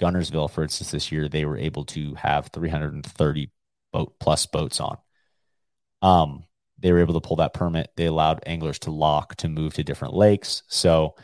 Guntersville, 0.00 0.50
for 0.50 0.62
instance, 0.62 0.90
this 0.90 1.10
year, 1.10 1.28
they 1.28 1.44
were 1.44 1.58
able 1.58 1.84
to 1.86 2.14
have 2.14 2.48
330 2.48 3.50
boat 3.92 4.14
plus 4.20 4.46
boats 4.46 4.80
on. 4.80 4.98
Um, 6.02 6.44
they 6.78 6.92
were 6.92 7.00
able 7.00 7.14
to 7.14 7.26
pull 7.26 7.36
that 7.36 7.54
permit. 7.54 7.90
They 7.96 8.06
allowed 8.06 8.42
anglers 8.46 8.78
to 8.80 8.90
lock 8.90 9.34
to 9.36 9.48
move 9.48 9.74
to 9.74 9.84
different 9.84 10.14
lakes. 10.14 10.62
So 10.68 11.16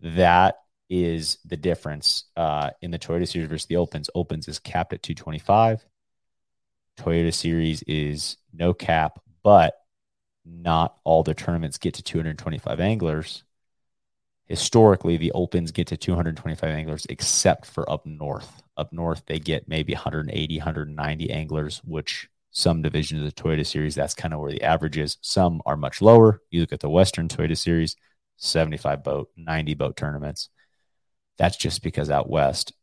that 0.00 0.56
is 0.88 1.38
the 1.44 1.56
difference 1.56 2.24
uh, 2.36 2.70
in 2.80 2.90
the 2.90 2.98
Toyota 2.98 3.28
Series 3.28 3.48
versus 3.48 3.66
the 3.66 3.76
Opens. 3.76 4.10
Opens 4.14 4.48
is 4.48 4.58
capped 4.58 4.92
at 4.92 5.02
225. 5.02 5.84
Toyota 6.98 7.32
Series 7.32 7.82
is 7.84 8.36
no 8.52 8.74
cap, 8.74 9.18
but 9.42 9.74
not 10.44 10.96
all 11.04 11.22
the 11.22 11.34
tournaments 11.34 11.78
get 11.78 11.94
to 11.94 12.02
225 12.02 12.80
anglers. 12.80 13.44
Historically, 14.46 15.16
the 15.16 15.32
opens 15.32 15.72
get 15.72 15.86
to 15.88 15.96
225 15.96 16.68
anglers, 16.68 17.06
except 17.08 17.66
for 17.66 17.90
up 17.90 18.04
north. 18.04 18.62
Up 18.76 18.92
north, 18.92 19.22
they 19.26 19.38
get 19.38 19.68
maybe 19.68 19.94
180, 19.94 20.58
190 20.58 21.30
anglers, 21.30 21.80
which 21.84 22.28
some 22.50 22.82
divisions 22.82 23.22
of 23.22 23.34
the 23.34 23.42
Toyota 23.42 23.66
Series, 23.66 23.94
that's 23.94 24.14
kind 24.14 24.34
of 24.34 24.40
where 24.40 24.52
the 24.52 24.62
average 24.62 24.98
is. 24.98 25.16
Some 25.22 25.62
are 25.64 25.76
much 25.76 26.02
lower. 26.02 26.42
You 26.50 26.60
look 26.60 26.72
at 26.72 26.80
the 26.80 26.90
Western 26.90 27.28
Toyota 27.28 27.56
Series, 27.56 27.96
75 28.36 29.02
boat, 29.02 29.30
90 29.36 29.74
boat 29.74 29.96
tournaments. 29.96 30.50
That's 31.38 31.56
just 31.56 31.82
because 31.82 32.10
out 32.10 32.28
west, 32.28 32.74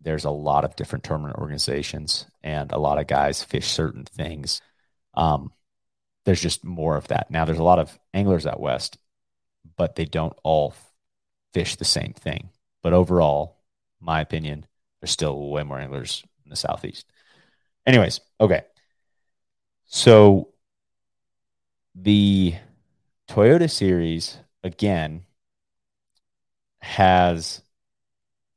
there's 0.00 0.24
a 0.24 0.30
lot 0.30 0.64
of 0.64 0.76
different 0.76 1.04
tournament 1.04 1.36
organizations 1.36 2.26
and 2.42 2.70
a 2.72 2.78
lot 2.78 2.98
of 2.98 3.06
guys 3.06 3.42
fish 3.42 3.68
certain 3.68 4.04
things. 4.04 4.60
Um, 5.14 5.52
there's 6.24 6.40
just 6.40 6.64
more 6.64 6.96
of 6.96 7.08
that. 7.08 7.30
Now 7.30 7.44
there's 7.44 7.58
a 7.58 7.64
lot 7.64 7.78
of 7.78 7.98
anglers 8.14 8.46
out 8.46 8.60
west, 8.60 8.98
but 9.76 9.96
they 9.96 10.04
don't 10.04 10.36
all 10.42 10.74
fish 11.52 11.76
the 11.76 11.84
same 11.84 12.12
thing. 12.12 12.50
But 12.82 12.92
overall, 12.92 13.56
my 14.00 14.20
opinion, 14.20 14.66
there's 15.00 15.10
still 15.10 15.50
way 15.50 15.62
more 15.62 15.78
anglers 15.78 16.24
in 16.44 16.50
the 16.50 16.56
southeast. 16.56 17.06
Anyways, 17.86 18.20
okay. 18.40 18.62
So 19.86 20.48
the 21.94 22.54
Toyota 23.28 23.70
series 23.70 24.38
again 24.62 25.24
has 26.80 27.62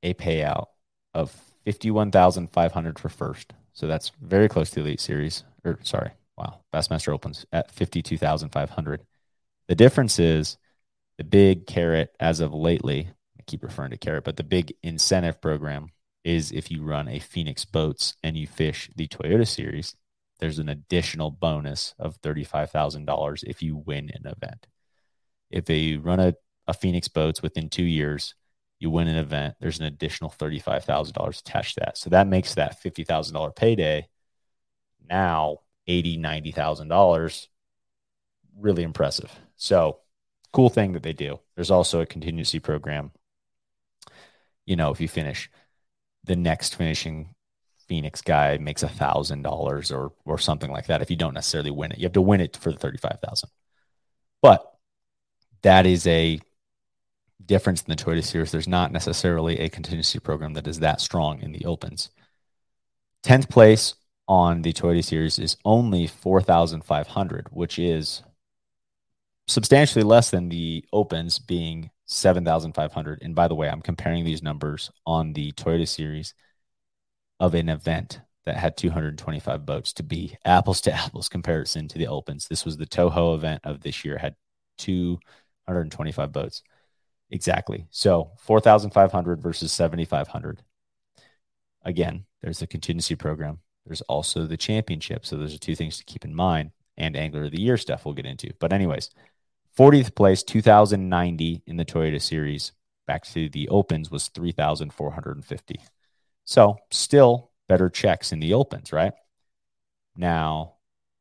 a 0.04 0.14
payout 0.14 0.68
of 1.14 1.32
51,500 1.66 3.00
for 3.00 3.10
first. 3.10 3.54
So 3.74 3.88
that's 3.88 4.12
very 4.22 4.48
close 4.48 4.70
to 4.72 4.76
the 4.76 4.82
elite 4.82 5.02
series 5.02 5.44
or 5.64 5.80
sorry, 5.84 6.12
Wow, 6.38 6.62
Bassmaster 6.74 7.14
opens 7.14 7.46
at 7.52 7.72
fifty 7.72 8.02
two 8.02 8.18
thousand 8.18 8.50
five 8.50 8.72
hundred. 8.72 9.06
The 9.68 9.76
difference 9.76 10.20
is 10.20 10.58
the 11.18 11.24
big 11.24 11.66
carrot 11.66 12.14
as 12.20 12.40
of 12.40 12.54
lately. 12.54 13.10
I 13.40 13.44
keep 13.48 13.64
referring 13.64 13.92
to 13.92 13.98
carrot, 13.98 14.26
but 14.26 14.38
the 14.38 14.44
big 14.44 14.74
incentive 14.84 15.42
program 15.42 15.90
is 16.24 16.52
if 16.52 16.72
you 16.72 16.84
run 16.84 17.08
a 17.08 17.20
Phoenix 17.20 17.64
Boats 17.66 18.16
and 18.24 18.36
you 18.36 18.48
fish 18.48 18.90
the 18.96 19.08
Toyota 19.08 19.48
Series, 19.48 19.96
there's 20.40 20.60
an 20.60 20.68
additional 20.68 21.32
bonus 21.32 21.94
of 22.00 22.18
thirty-five 22.18 22.70
thousand 22.70 23.06
dollars 23.06 23.44
if 23.48 23.62
you 23.62 23.78
win 23.78 24.12
an 24.14 24.26
event. 24.26 24.68
If 25.50 25.70
you 25.70 26.02
run 26.02 26.20
a, 26.20 26.34
a 26.68 26.74
Phoenix 26.74 27.08
Boats 27.08 27.42
within 27.42 27.70
two 27.70 27.86
years, 27.86 28.36
you 28.80 28.90
win 28.90 29.08
an 29.08 29.16
event, 29.16 29.56
there's 29.62 29.80
an 29.80 29.86
additional 29.86 30.30
thirty-five 30.30 30.84
thousand 30.84 31.14
dollars 31.14 31.40
attached 31.40 31.76
to 31.76 31.82
that. 31.82 31.98
So 31.98 32.10
that 32.10 32.28
makes 32.28 32.56
that 32.56 32.82
fifty 32.82 33.06
thousand 33.06 33.36
dollar 33.36 33.52
payday 33.52 34.10
now 35.08 35.60
eighty, 35.88 36.18
ninety 36.18 36.52
thousand 36.52 36.88
dollars. 36.88 37.48
Really 38.58 38.84
impressive. 38.84 39.32
So 39.58 40.00
cool 40.54 40.70
thing 40.70 40.94
that 40.94 41.04
they 41.04 41.14
do. 41.14 41.40
There's 41.56 41.72
also 41.72 42.02
a 42.02 42.06
contingency 42.06 42.60
program. 42.60 43.12
You 44.66 44.76
know, 44.76 44.92
if 44.92 45.02
you 45.02 45.08
finish 45.08 45.50
the 46.24 46.36
next 46.36 46.76
finishing 46.76 47.36
Phoenix 47.88 48.22
guy 48.22 48.58
makes 48.58 48.84
a 48.84 48.90
thousand 48.90 49.44
dollars 49.44 49.92
or 49.92 50.12
or 50.26 50.38
something 50.38 50.72
like 50.72 50.88
that. 50.88 51.02
If 51.02 51.10
you 51.10 51.16
don't 51.16 51.34
necessarily 51.34 51.72
win 51.72 51.92
it, 51.92 52.00
you 52.00 52.06
have 52.06 52.14
to 52.14 52.22
win 52.22 52.42
it 52.42 52.58
for 52.58 52.72
the 52.72 52.78
thirty 52.78 52.98
five 52.98 53.20
thousand. 53.24 53.50
But 54.42 54.72
that 55.62 55.86
is 55.86 56.06
a 56.08 56.40
difference 57.44 57.84
in 57.84 57.90
the 57.90 57.96
Toyota 57.96 58.24
Series. 58.24 58.52
There's 58.52 58.68
not 58.68 58.92
necessarily 58.92 59.60
a 59.60 59.70
contingency 59.70 60.20
program 60.20 60.54
that 60.54 60.68
is 60.68 60.80
that 60.80 61.02
strong 61.02 61.42
in 61.42 61.52
the 61.52 61.66
opens. 61.66 62.10
Tenth 63.24 63.50
place 63.50 63.96
on 64.28 64.62
the 64.62 64.74
Toyota 64.74 65.04
Series 65.04 65.40
is 65.40 65.58
only 65.66 66.08
4,500, 66.08 67.48
which 67.52 67.78
is 67.78 68.24
substantially 69.48 70.04
less 70.04 70.32
than 70.32 70.50
the 70.50 70.84
opens 70.92 71.40
being 71.40 71.92
7,500. 72.06 73.22
And 73.22 73.36
by 73.36 73.48
the 73.48 73.56
way, 73.56 73.70
I'm 73.70 73.82
comparing 73.82 74.24
these 74.26 74.44
numbers 74.44 74.92
on 75.06 75.34
the 75.34 75.52
Toyota 75.54 75.88
series 75.88 76.34
of 77.40 77.54
an 77.54 77.70
event 77.70 78.22
that 78.46 78.58
had 78.58 78.78
225 78.78 79.66
boats 79.66 79.94
to 79.94 80.04
be 80.04 80.38
apples 80.46 80.82
to 80.82 80.94
apples 80.94 81.30
comparison 81.30 81.88
to 81.90 81.98
the 81.98 82.08
opens. 82.08 82.48
This 82.48 82.66
was 82.66 82.78
the 82.78 82.86
Toho 82.86 83.36
event 83.36 83.62
of 83.64 83.82
this 83.82 84.06
year 84.06 84.18
had 84.18 84.36
225 84.78 86.32
boats. 86.32 86.62
Exactly. 87.32 87.88
So 87.90 88.32
4,500 88.40 89.42
versus 89.42 89.72
7,500. 89.72 90.62
Again, 91.84 92.26
there's 92.42 92.60
the 92.60 92.68
contingency 92.68 93.16
program. 93.16 93.60
There's 93.86 94.02
also 94.02 94.46
the 94.46 94.58
championship. 94.58 95.26
So 95.26 95.38
those 95.38 95.54
are 95.54 95.60
two 95.60 95.76
things 95.76 95.98
to 95.98 96.04
keep 96.04 96.26
in 96.26 96.36
mind 96.36 96.72
and 96.98 97.16
angler 97.16 97.46
of 97.46 97.52
the 97.52 97.62
year 97.62 97.78
stuff 97.78 98.06
we'll 98.06 98.14
get 98.14 98.26
into. 98.26 98.52
But 98.60 98.74
anyways, 98.74 99.10
40th 99.78 100.16
place, 100.16 100.44
2090 100.44 101.64
in 101.68 101.78
the 101.78 101.86
Toyota 101.86 102.22
series 102.22 102.72
back 103.06 103.26
to 103.26 103.50
the 103.50 103.68
opens 103.70 104.10
was 104.10 104.30
3,450. 104.30 105.80
So 106.46 106.78
still 106.92 107.52
better 107.68 107.90
checks 107.90 108.32
in 108.32 108.40
the 108.40 108.54
opens, 108.54 108.94
right? 108.94 109.14
Now, 110.16 110.76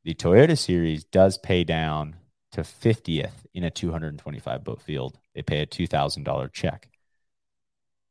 the 0.04 0.14
Toyota 0.14 0.56
series 0.56 1.04
does 1.04 1.38
pay 1.38 1.64
down 1.64 2.16
to 2.52 2.60
50th 2.60 3.46
in 3.52 3.64
a 3.64 3.70
225 3.70 4.62
boat 4.62 4.80
field. 4.80 5.18
They 5.34 5.42
pay 5.42 5.60
a 5.60 5.66
$2,000 5.66 6.52
check. 6.52 6.88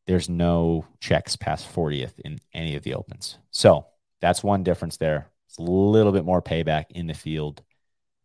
There's 0.06 0.28
no 0.28 0.86
checks 1.00 1.38
past 1.38 1.74
40th 1.74 2.20
in 2.26 2.40
any 2.54 2.76
of 2.76 2.84
the 2.84 2.94
opens. 2.94 3.38
So 3.52 3.86
that's 4.24 4.42
one 4.42 4.64
difference 4.64 4.96
there. 4.96 5.30
It's 5.50 5.58
a 5.58 5.64
little 5.64 6.14
bit 6.14 6.24
more 6.24 6.42
payback 6.42 6.86
in 6.92 7.08
the 7.08 7.14
field. 7.14 7.62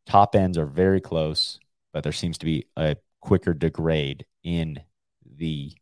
Top 0.06 0.36
ends 0.36 0.56
are 0.56 0.64
very 0.64 1.00
close, 1.00 1.58
but 1.92 2.04
there 2.04 2.12
seems 2.12 2.38
to 2.38 2.44
be 2.44 2.66
a 2.76 2.96
quicker 3.20 3.52
degrade 3.52 4.24
in 4.44 4.78
the 5.26 5.72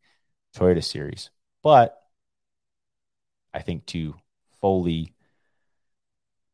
Toyota 0.56 0.82
series. 0.82 1.28
But 1.62 2.00
I 3.52 3.60
think 3.60 3.84
to 3.88 4.14
fully 4.62 5.12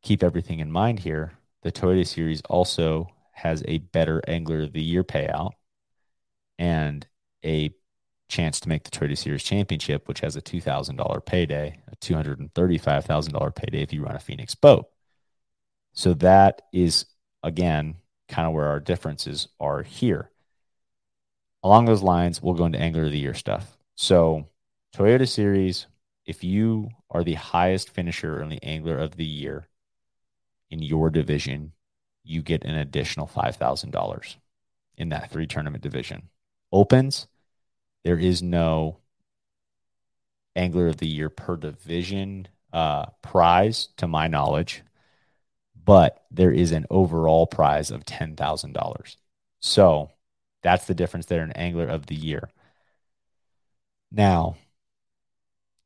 keep 0.02 0.24
everything 0.24 0.58
in 0.58 0.72
mind 0.72 0.98
here, 0.98 1.34
the 1.62 1.70
Toyota 1.70 2.04
Series 2.04 2.40
also 2.50 3.10
has 3.30 3.62
a 3.68 3.78
better 3.78 4.20
Angler 4.26 4.62
of 4.62 4.72
the 4.72 4.82
Year 4.82 5.04
payout 5.04 5.52
and 6.58 7.06
a 7.44 7.72
chance 8.32 8.58
to 8.60 8.68
make 8.68 8.84
the 8.84 8.90
Toyota 8.90 9.16
Series 9.16 9.44
Championship, 9.44 10.08
which 10.08 10.20
has 10.20 10.34
a 10.34 10.42
$2,000 10.42 11.24
payday, 11.24 11.78
a 11.90 11.96
$235,000 11.96 13.54
payday 13.54 13.82
if 13.82 13.92
you 13.92 14.02
run 14.02 14.16
a 14.16 14.20
Phoenix 14.20 14.54
boat. 14.54 14.88
So 15.92 16.14
that 16.14 16.62
is, 16.72 17.04
again, 17.42 17.96
kind 18.28 18.48
of 18.48 18.54
where 18.54 18.68
our 18.68 18.80
differences 18.80 19.48
are 19.60 19.82
here. 19.82 20.30
Along 21.62 21.84
those 21.84 22.02
lines, 22.02 22.42
we'll 22.42 22.54
go 22.54 22.64
into 22.64 22.80
Angler 22.80 23.04
of 23.04 23.12
the 23.12 23.18
Year 23.18 23.34
stuff. 23.34 23.76
So, 23.94 24.48
Toyota 24.96 25.28
Series, 25.28 25.86
if 26.26 26.42
you 26.42 26.88
are 27.10 27.22
the 27.22 27.34
highest 27.34 27.90
finisher 27.90 28.42
in 28.42 28.48
the 28.48 28.62
angler 28.62 28.98
of 28.98 29.16
the 29.16 29.24
year 29.24 29.68
in 30.70 30.82
your 30.82 31.10
division, 31.10 31.72
you 32.24 32.42
get 32.42 32.64
an 32.64 32.74
additional 32.74 33.26
$5,000 33.26 34.36
in 34.96 35.08
that 35.10 35.30
three 35.30 35.46
tournament 35.46 35.82
division. 35.82 36.28
Opens, 36.72 37.26
there 38.04 38.18
is 38.18 38.42
no 38.42 38.98
angler 40.56 40.88
of 40.88 40.98
the 40.98 41.08
year 41.08 41.30
per 41.30 41.56
division 41.56 42.48
uh, 42.72 43.06
prize 43.22 43.88
to 43.96 44.06
my 44.06 44.26
knowledge, 44.28 44.82
but 45.84 46.24
there 46.30 46.52
is 46.52 46.72
an 46.72 46.86
overall 46.90 47.46
prize 47.46 47.90
of 47.90 48.04
$10,000. 48.04 49.16
So 49.60 50.10
that's 50.62 50.86
the 50.86 50.94
difference 50.94 51.26
there 51.26 51.42
in 51.42 51.52
angler 51.52 51.86
of 51.86 52.06
the 52.06 52.14
year. 52.14 52.50
Now, 54.10 54.56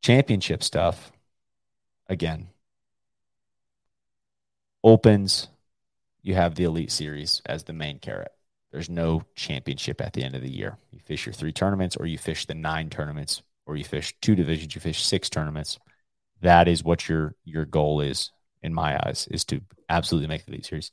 championship 0.03 0.62
stuff, 0.62 1.12
again, 2.09 2.49
opens, 4.83 5.49
you 6.23 6.35
have 6.35 6.55
the 6.55 6.64
Elite 6.64 6.93
Series 6.93 7.43
as 7.47 7.64
the 7.64 7.73
main 7.73 7.99
carrot. 7.99 8.36
There's 8.77 8.91
no 8.91 9.23
championship 9.35 10.03
at 10.03 10.12
the 10.12 10.23
end 10.23 10.35
of 10.35 10.43
the 10.43 10.51
year. 10.51 10.77
You 10.91 10.99
fish 10.99 11.25
your 11.25 11.33
three 11.33 11.51
tournaments, 11.51 11.97
or 11.97 12.05
you 12.05 12.19
fish 12.19 12.45
the 12.45 12.53
nine 12.55 12.91
tournaments, 12.91 13.41
or 13.65 13.75
you 13.75 13.85
fish 13.85 14.15
two 14.21 14.35
divisions, 14.35 14.75
you 14.75 14.83
fish 14.83 15.03
six 15.03 15.31
tournaments. 15.31 15.79
That 16.43 16.69
is 16.69 16.85
what 16.85 17.09
your 17.09 17.35
your 17.47 17.65
goal 17.65 18.03
is, 18.03 18.33
in 18.62 18.75
my 18.75 19.01
eyes, 19.07 19.29
is 19.31 19.47
to 19.47 19.62
absolutely 19.89 20.29
make 20.29 20.45
the 20.45 20.53
Elite 20.53 20.67
Series. 20.67 20.93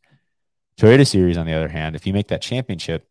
Toyota 0.78 1.06
Series, 1.06 1.36
on 1.36 1.46
the 1.46 1.52
other 1.52 1.67
hand, 1.67 1.98
if 1.98 2.08
you 2.08 2.13
make 2.13 2.30
that 2.30 2.41
championship, 2.41 3.06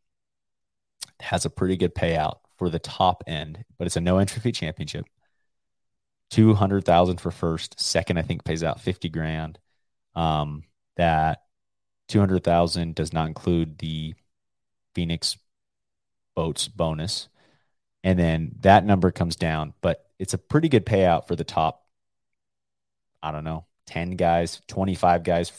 has 1.21 1.45
a 1.45 1.51
pretty 1.51 1.77
good 1.77 1.95
payout 1.95 2.39
for 2.57 2.71
the 2.71 2.79
top 2.79 3.23
end, 3.27 3.67
but 3.77 3.87
it's 3.87 3.97
a 3.97 4.01
no 4.01 4.17
entry 4.17 4.41
fee 4.41 4.53
championship 4.53 5.05
two 6.31 6.55
hundred 6.55 6.87
thousand 6.87 7.21
for 7.21 7.31
first. 7.31 7.79
Second, 7.79 8.19
I 8.19 8.23
think 8.23 8.43
pays 8.43 8.65
out 8.65 8.81
fifty 8.81 9.11
grand. 9.11 9.59
Um, 10.15 10.63
that 10.97 11.43
two 12.09 12.21
hundred 12.21 12.43
thousand 12.43 12.95
does 12.95 13.13
not 13.13 13.29
include 13.29 13.77
the 13.77 14.15
Phoenix 14.95 15.37
boats 16.35 16.69
bonus, 16.69 17.29
and 18.05 18.19
then 18.19 18.53
that 18.61 18.85
number 18.85 19.11
comes 19.11 19.37
down. 19.37 19.75
But 19.81 20.07
it's 20.19 20.35
a 20.35 20.39
pretty 20.39 20.69
good 20.69 20.87
payout 20.87 21.27
for 21.27 21.37
the 21.37 21.45
top. 21.45 21.87
I 23.23 23.33
don't 23.33 23.45
know, 23.45 23.67
ten 23.87 24.13
guys, 24.13 24.61
twenty 24.67 24.95
five 24.95 25.23
guys, 25.25 25.53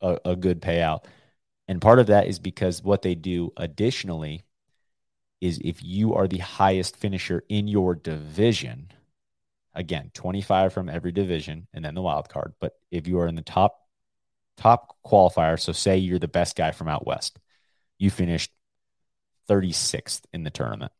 a, 0.00 0.18
a 0.24 0.36
good 0.36 0.60
payout. 0.60 1.04
And 1.68 1.80
part 1.80 1.98
of 1.98 2.06
that 2.06 2.28
is 2.28 2.38
because 2.38 2.82
what 2.82 3.02
they 3.02 3.14
do 3.14 3.52
additionally 3.56 4.44
is 5.40 5.60
if 5.64 5.82
you 5.82 6.14
are 6.14 6.28
the 6.28 6.38
highest 6.38 6.96
finisher 6.96 7.42
in 7.48 7.66
your 7.68 7.94
division 7.94 8.92
Again, 9.76 10.10
25 10.14 10.72
from 10.72 10.88
every 10.88 11.12
division 11.12 11.66
and 11.74 11.84
then 11.84 11.94
the 11.94 12.00
wild 12.00 12.30
card. 12.30 12.54
But 12.60 12.72
if 12.90 13.06
you 13.06 13.20
are 13.20 13.28
in 13.28 13.34
the 13.34 13.42
top 13.42 13.78
top 14.56 14.96
qualifier, 15.04 15.60
so 15.60 15.72
say 15.72 15.98
you're 15.98 16.18
the 16.18 16.26
best 16.26 16.56
guy 16.56 16.70
from 16.70 16.88
out 16.88 17.06
west, 17.06 17.38
you 17.98 18.10
finished 18.10 18.50
36th 19.48 20.22
in 20.32 20.44
the 20.44 20.50
tournament. 20.50 20.92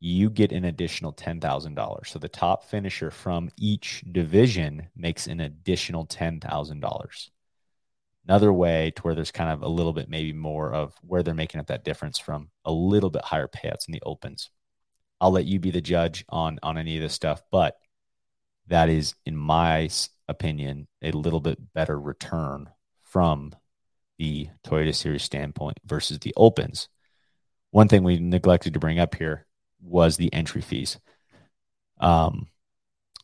You 0.00 0.30
get 0.30 0.52
an 0.52 0.64
additional 0.64 1.12
$10,000. 1.12 2.06
So 2.06 2.18
the 2.18 2.28
top 2.28 2.64
finisher 2.64 3.10
from 3.10 3.50
each 3.56 4.04
division 4.10 4.88
makes 4.96 5.26
an 5.26 5.40
additional 5.40 6.06
$10,000. 6.06 7.30
Another 8.26 8.52
way 8.52 8.92
to 8.94 9.02
where 9.02 9.14
there's 9.14 9.30
kind 9.30 9.50
of 9.50 9.62
a 9.62 9.68
little 9.68 9.92
bit 9.92 10.08
maybe 10.08 10.32
more 10.32 10.72
of 10.72 10.94
where 11.02 11.22
they're 11.22 11.34
making 11.34 11.60
up 11.60 11.68
that 11.68 11.84
difference 11.84 12.18
from 12.18 12.50
a 12.64 12.70
little 12.70 13.10
bit 13.10 13.24
higher 13.24 13.48
payouts 13.48 13.88
in 13.88 13.92
the 13.92 14.02
opens. 14.04 14.50
I'll 15.20 15.32
let 15.32 15.46
you 15.46 15.58
be 15.58 15.70
the 15.70 15.80
judge 15.80 16.24
on 16.28 16.58
on 16.62 16.76
any 16.78 16.96
of 16.96 17.02
this 17.02 17.14
stuff, 17.14 17.42
but 17.50 17.76
that 18.68 18.88
is, 18.88 19.14
in 19.24 19.36
my 19.36 19.88
opinion, 20.28 20.86
a 21.02 21.10
little 21.10 21.40
bit 21.40 21.72
better 21.72 21.98
return 21.98 22.68
from 23.02 23.54
the 24.18 24.48
Toyota 24.66 24.94
Series 24.94 25.22
standpoint 25.22 25.78
versus 25.84 26.18
the 26.18 26.34
Opens. 26.36 26.88
One 27.70 27.88
thing 27.88 28.02
we 28.02 28.18
neglected 28.18 28.74
to 28.74 28.80
bring 28.80 28.98
up 28.98 29.14
here 29.14 29.46
was 29.80 30.16
the 30.16 30.32
entry 30.32 30.62
fees. 30.62 30.98
Um, 32.00 32.48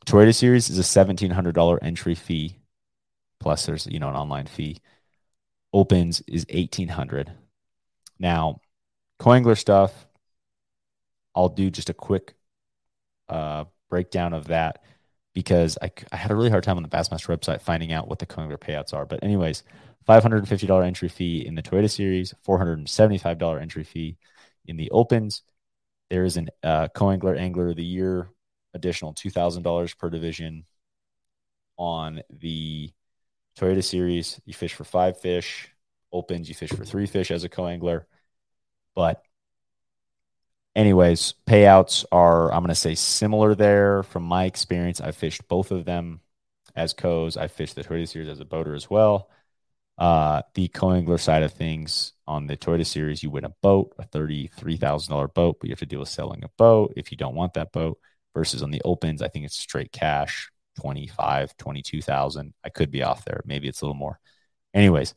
Toyota 0.07 0.35
Series 0.35 0.69
is 0.69 0.79
a 0.79 0.83
seventeen 0.83 1.31
hundred 1.31 1.55
dollar 1.55 1.83
entry 1.83 2.15
fee, 2.15 2.59
plus 3.41 3.67
there's 3.67 3.87
you 3.87 3.99
know 3.99 4.09
an 4.09 4.17
online 4.17 4.47
fee. 4.47 4.81
Opens 5.73 6.23
is 6.27 6.47
eighteen 6.49 6.89
hundred. 6.89 7.33
Now, 8.19 8.61
Coangler 9.19 9.59
stuff. 9.59 10.07
I'll 11.35 11.49
do 11.49 11.71
just 11.71 11.91
a 11.91 11.95
quick 11.95 12.35
uh, 13.29 13.65
breakdown 13.91 14.35
of 14.35 14.49
that 14.49 14.83
because 15.33 15.77
I, 15.83 15.91
I 16.13 16.17
had 16.17 16.31
a 16.31 16.37
really 16.37 16.51
hard 16.51 16.63
time 16.63 16.77
on 16.77 16.85
the 16.85 16.89
Bassmaster 16.89 17.37
website 17.37 17.61
finding 17.61 17.93
out 17.93 18.07
what 18.07 18.21
the 18.21 18.27
Coangler 18.27 18.59
payouts 18.59 18.95
are. 18.95 19.05
But 19.05 19.25
anyways, 19.25 19.65
$550 20.09 20.85
entry 20.85 21.09
fee 21.09 21.47
in 21.47 21.55
the 21.55 21.63
Toyota 21.63 21.91
Series, 21.91 22.35
$475 22.47 23.61
entry 23.61 23.85
fee 23.85 24.19
in 24.67 24.77
the 24.77 24.91
Opens. 24.91 25.43
There 26.11 26.25
is 26.25 26.37
an 26.37 26.49
uh, 26.63 26.89
Coangler 26.95 27.39
Angler 27.39 27.71
of 27.71 27.77
the 27.77 27.85
Year 27.85 28.29
additional 28.75 29.15
$2,000 29.15 29.99
per 29.99 30.11
division 30.11 30.65
on 31.79 32.21
the 32.31 32.93
Toyota 33.59 33.83
Series. 33.83 34.41
You 34.45 34.55
fish 34.55 34.75
for 34.75 34.85
five 34.85 35.19
fish. 35.19 35.71
Opens, 36.13 36.49
you 36.49 36.55
fish 36.55 36.71
for 36.71 36.85
three 36.85 37.07
fish 37.07 37.31
as 37.31 37.45
a 37.45 37.49
co-angler. 37.49 38.07
But 38.95 39.23
anyways, 40.77 41.35
payouts 41.47 42.05
are, 42.13 42.53
I'm 42.53 42.61
going 42.61 42.69
to 42.69 42.75
say, 42.75 42.95
similar 42.95 43.55
there 43.55 44.03
from 44.05 44.23
my 44.23 44.45
experience. 44.45 45.01
I 45.01 45.11
fished 45.11 45.49
both 45.49 45.71
of 45.71 45.85
them 45.85 46.21
as 46.77 46.93
co's. 46.93 47.37
I 47.37 47.49
fished 47.49 47.75
the 47.75 47.83
Toyota 47.83 48.09
Series 48.09 48.29
as 48.29 48.41
a 48.41 48.45
boater 48.45 48.75
as 48.75 48.89
well. 48.89 49.29
Uh, 49.97 50.43
the 50.55 50.69
co-angler 50.69 51.19
side 51.19 51.43
of 51.43 51.53
things 51.53 52.13
on 52.27 52.47
the 52.47 52.57
Toyota 52.57 52.85
Series, 52.85 53.23
you 53.23 53.31
win 53.31 53.45
a 53.45 53.55
boat, 53.63 53.95
a 53.99 54.05
$33,000 54.05 55.33
boat, 55.35 55.57
but 55.61 55.69
you 55.69 55.73
have 55.73 55.79
to 55.79 55.87
deal 55.87 56.01
with 56.01 56.09
selling 56.09 56.43
a 56.43 56.49
boat 56.59 56.93
if 56.97 57.11
you 57.13 57.17
don't 57.17 57.35
want 57.35 57.55
that 57.55 57.73
boat. 57.73 57.99
Versus 58.35 58.65
on 58.65 58.73
the 58.73 58.83
opens, 58.85 59.23
I 59.23 59.29
think 59.29 59.45
it's 59.45 59.57
straight 59.57 59.93
cash, 59.93 60.51
25, 60.81 61.57
22,000. 61.57 62.53
I 62.65 62.69
could 62.69 62.91
be 62.91 63.05
off 63.05 63.25
there. 63.25 63.41
Maybe 63.45 63.69
it's 63.69 63.81
a 63.81 63.85
little 63.85 63.95
more. 63.95 64.19
Anyways, 64.75 65.15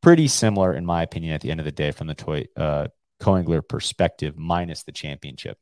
pretty 0.00 0.26
similar, 0.26 0.72
in 0.72 0.86
my 0.86 1.02
opinion, 1.02 1.34
at 1.34 1.42
the 1.42 1.50
end 1.50 1.60
of 1.60 1.66
the 1.66 1.72
day, 1.72 1.90
from 1.90 2.06
the 2.06 2.14
toy 2.14 2.46
uh, 2.56 2.88
co-angler 3.20 3.60
perspective, 3.60 4.38
minus 4.38 4.84
the 4.84 4.92
championship. 4.92 5.58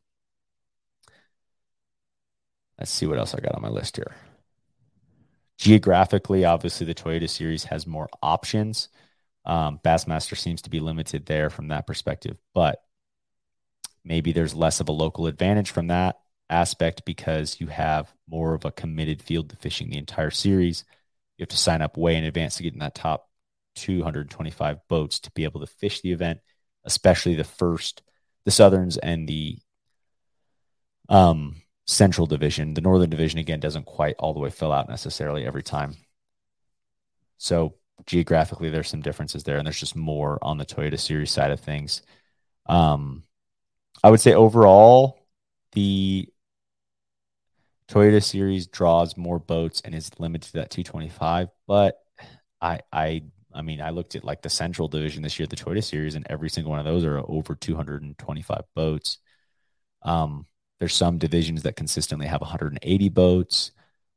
Let's 2.78 2.92
see 2.92 3.06
what 3.06 3.18
else 3.18 3.34
I 3.34 3.40
got 3.40 3.56
on 3.56 3.62
my 3.62 3.68
list 3.68 3.96
here. 3.96 4.14
Geographically, 5.58 6.44
obviously, 6.44 6.86
the 6.86 6.94
Toyota 6.94 7.28
Series 7.28 7.64
has 7.64 7.86
more 7.86 8.08
options. 8.22 8.88
Um, 9.44 9.78
Bassmaster 9.84 10.36
seems 10.36 10.62
to 10.62 10.70
be 10.70 10.80
limited 10.80 11.26
there 11.26 11.50
from 11.50 11.68
that 11.68 11.86
perspective, 11.86 12.36
but 12.54 12.82
maybe 14.04 14.32
there's 14.32 14.54
less 14.54 14.80
of 14.80 14.88
a 14.88 14.92
local 14.92 15.26
advantage 15.26 15.70
from 15.70 15.88
that 15.88 16.18
aspect 16.50 17.04
because 17.04 17.60
you 17.60 17.68
have 17.68 18.12
more 18.28 18.54
of 18.54 18.64
a 18.64 18.72
committed 18.72 19.22
field 19.22 19.50
to 19.50 19.56
fishing 19.56 19.90
the 19.90 19.98
entire 19.98 20.30
series. 20.30 20.84
You 21.38 21.42
have 21.42 21.48
to 21.50 21.56
sign 21.56 21.82
up 21.82 21.96
way 21.96 22.16
in 22.16 22.24
advance 22.24 22.56
to 22.56 22.62
get 22.62 22.72
in 22.72 22.80
that 22.80 22.94
top 22.94 23.28
225 23.76 24.78
boats 24.88 25.20
to 25.20 25.30
be 25.32 25.44
able 25.44 25.60
to 25.60 25.66
fish 25.66 26.00
the 26.00 26.12
event, 26.12 26.40
especially 26.84 27.34
the 27.34 27.44
first, 27.44 28.02
the 28.44 28.50
Southerns 28.50 28.96
and 28.96 29.28
the 29.28 29.58
um, 31.08 31.56
Central 31.86 32.26
Division. 32.26 32.74
The 32.74 32.80
Northern 32.80 33.10
Division, 33.10 33.38
again, 33.38 33.60
doesn't 33.60 33.86
quite 33.86 34.16
all 34.18 34.34
the 34.34 34.40
way 34.40 34.50
fill 34.50 34.72
out 34.72 34.88
necessarily 34.88 35.46
every 35.46 35.62
time. 35.62 35.96
So 37.38 37.74
geographically, 38.06 38.70
there's 38.70 38.88
some 38.88 39.02
differences 39.02 39.44
there, 39.44 39.58
and 39.58 39.66
there's 39.66 39.80
just 39.80 39.96
more 39.96 40.38
on 40.42 40.58
the 40.58 40.66
Toyota 40.66 40.98
Series 40.98 41.30
side 41.30 41.50
of 41.50 41.60
things. 41.60 42.02
Um, 42.66 43.24
I 44.02 44.10
would 44.10 44.20
say 44.20 44.34
overall, 44.34 45.26
the 45.72 46.28
Toyota 47.88 48.22
Series 48.22 48.66
draws 48.66 49.16
more 49.16 49.38
boats 49.38 49.82
and 49.84 49.94
is 49.94 50.10
limited 50.18 50.46
to 50.48 50.52
that 50.54 50.70
225. 50.70 51.48
But 51.66 51.98
I, 52.60 52.80
I, 52.92 53.24
I 53.52 53.62
mean, 53.62 53.80
I 53.80 53.90
looked 53.90 54.14
at 54.14 54.24
like 54.24 54.42
the 54.42 54.50
Central 54.50 54.88
Division 54.88 55.22
this 55.22 55.38
year, 55.38 55.46
the 55.46 55.56
Toyota 55.56 55.84
Series, 55.84 56.14
and 56.14 56.26
every 56.28 56.48
single 56.48 56.70
one 56.70 56.80
of 56.80 56.86
those 56.86 57.04
are 57.04 57.18
over 57.18 57.54
225 57.54 58.62
boats. 58.74 59.18
Um, 60.02 60.46
there's 60.78 60.94
some 60.94 61.18
divisions 61.18 61.62
that 61.62 61.76
consistently 61.76 62.26
have 62.26 62.40
180 62.40 63.08
boats 63.10 63.70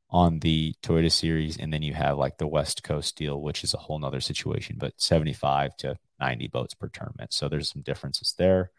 on 0.09 0.39
the 0.39 0.73
Toyota 0.81 1.11
Series, 1.11 1.57
and 1.57 1.71
then 1.71 1.81
you 1.81 1.93
have 1.93 2.17
like 2.17 2.37
the 2.37 2.47
West 2.47 2.83
Coast 2.83 3.17
deal, 3.17 3.41
which 3.41 3.63
is 3.63 3.73
a 3.73 3.77
whole 3.77 3.99
nother 3.99 4.21
situation, 4.21 4.77
but 4.79 4.93
75 4.97 5.75
to 5.77 5.97
90 6.19 6.47
boats 6.47 6.73
per 6.73 6.87
tournament. 6.87 7.33
So 7.33 7.49
there's 7.49 7.71
some 7.71 7.81
differences 7.81 8.33
there. 8.37 8.71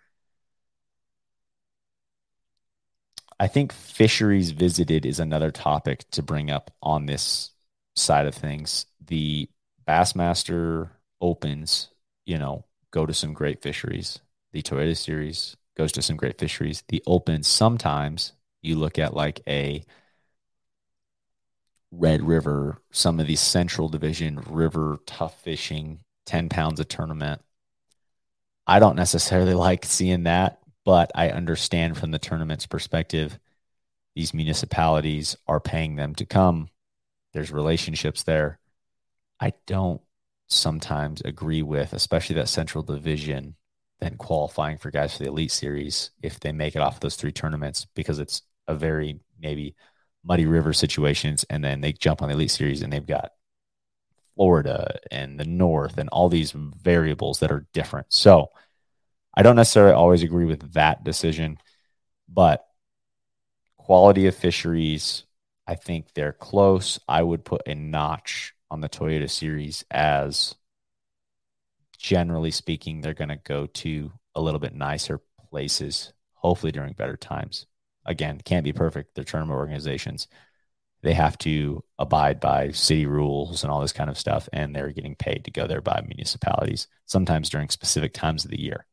I 3.41 3.47
think 3.47 3.73
fisheries 3.73 4.51
visited 4.51 5.07
is 5.07 5.21
another 5.21 5.51
topic 5.51 6.11
to 6.11 6.23
bring 6.23 6.51
up 6.51 6.73
on 6.83 7.07
this 7.07 7.51
side 7.95 8.27
of 8.27 8.35
things. 8.35 8.87
The 9.07 9.49
Bassmaster 9.87 10.91
Opens, 11.21 11.91
you 12.27 12.39
know, 12.39 12.65
go 12.91 13.07
to 13.07 13.15
some 13.15 13.33
great 13.33 13.63
fisheries. 13.63 14.21
The 14.53 14.63
Toyota 14.63 14.97
Series 14.97 15.57
goes 15.79 15.93
to 15.93 16.03
some 16.03 16.17
great 16.17 16.39
fisheries. 16.39 16.85
The 16.89 17.03
Open, 17.07 17.43
sometimes 17.43 18.33
you 18.61 18.77
look 18.77 18.99
at 18.99 19.15
like 19.15 19.41
a 19.47 19.85
Red 21.91 22.23
River, 22.23 22.83
some 22.91 23.19
of 23.19 23.27
these 23.27 23.41
Central 23.41 23.89
Division 23.89 24.43
river 24.47 24.99
tough 25.07 25.41
fishing, 25.43 26.01
10 26.27 26.51
pounds 26.51 26.81
a 26.81 26.85
tournament. 26.85 27.41
I 28.67 28.79
don't 28.79 28.97
necessarily 28.97 29.55
like 29.55 29.87
seeing 29.87 30.25
that 30.25 30.61
but 30.89 31.11
I 31.15 31.29
understand 31.29 31.99
from 31.99 32.13
the 32.13 32.19
tournament's 32.19 32.65
perspective, 32.65 33.39
these 34.17 34.33
municipalities 34.33 35.37
are 35.47 35.61
paying 35.61 35.97
them 35.97 36.15
to 36.15 36.25
come. 36.25 36.71
There's 37.35 37.53
relationships 37.53 38.23
there. 38.23 38.59
I 39.39 39.53
don't 39.67 40.01
sometimes 40.47 41.21
agree 41.27 41.61
with, 41.61 41.93
especially 41.93 42.37
that 42.37 42.49
central 42.49 42.83
division, 42.83 43.57
then 44.01 44.17
qualifying 44.17 44.79
for 44.79 44.91
guys 44.91 45.17
for 45.17 45.25
the 45.25 45.29
Elite 45.29 45.51
Series 45.51 46.11
if 46.23 46.39
they 46.41 46.53
make 46.53 46.77
it 46.77 46.83
off 46.83 47.01
those 47.01 47.17
three 47.17 47.33
tournaments 47.33 47.87
because 47.95 48.19
it's 48.19 48.43
a 48.69 48.75
very 48.75 49.19
maybe 49.41 49.75
muddy 50.25 50.47
river 50.47 50.73
situations, 50.73 51.45
and 51.51 51.65
then 51.65 51.81
they 51.81 51.93
jump 51.93 52.23
on 52.23 52.29
the 52.29 52.35
Elite 52.35 52.51
Series 52.51 52.83
and 52.83 52.93
they've 52.93 53.07
got 53.07 53.33
Florida 54.37 54.99
and 55.11 55.39
the 55.39 55.45
North 55.45 55.99
and 55.99 56.09
all 56.11 56.29
these 56.29 56.53
variables 56.53 57.41
that 57.41 57.51
are 57.51 57.67
different. 57.73 58.07
So 58.11 58.51
I 59.35 59.43
don't 59.43 59.57
necessarily 59.57 59.95
always 59.95 60.23
agree 60.23 60.45
with 60.45 60.75
that 60.75 61.03
decision, 61.03 61.59
but 62.29 62.65
quality 63.77 64.27
of 64.27 64.37
fisheries, 64.37 65.25
I 65.67 65.75
think 65.75 66.13
they're 66.15 66.33
close. 66.33 67.01
I 67.09 67.23
would 67.23 67.45
put 67.45 67.63
a 67.67 67.75
notch 67.75 68.55
on 68.71 68.81
the 68.81 68.89
Toyota 68.89 69.31
series 69.31 69.85
as 69.91 70.55
generally 71.99 72.51
speaking, 72.51 73.01
they're 73.01 73.15
going 73.15 73.29
to 73.29 73.37
go 73.37 73.67
to 73.67 74.13
a 74.35 74.41
little 74.41 74.61
bit 74.61 74.75
nicer 74.75 75.21
places, 75.51 76.13
hopefully 76.35 76.73
during 76.73 76.95
better 76.95 77.17
times. 77.17 77.67
Again, 78.07 78.41
can't 78.45 78.65
be 78.65 78.73
perfect. 78.73 79.15
They're 79.15 79.25
tournament 79.25 79.59
organizations. 79.59 80.29
They 81.03 81.13
have 81.13 81.39
to 81.39 81.85
abide 81.99 82.41
by 82.41 82.71
city 82.71 83.07
rules 83.07 83.63
and 83.63 83.71
all 83.71 83.81
this 83.81 83.93
kind 83.93 84.11
of 84.11 84.19
stuff, 84.19 84.49
and 84.53 84.75
they're 84.75 84.91
getting 84.91 85.15
paid 85.15 85.45
to 85.45 85.51
go 85.51 85.67
there 85.67 85.81
by 85.81 86.03
municipalities, 86.07 86.89
sometimes 87.07 87.51
during 87.51 87.69
specific 87.69 88.15
times 88.15 88.45
of 88.45 88.51
the 88.51 88.61
year 88.61 88.87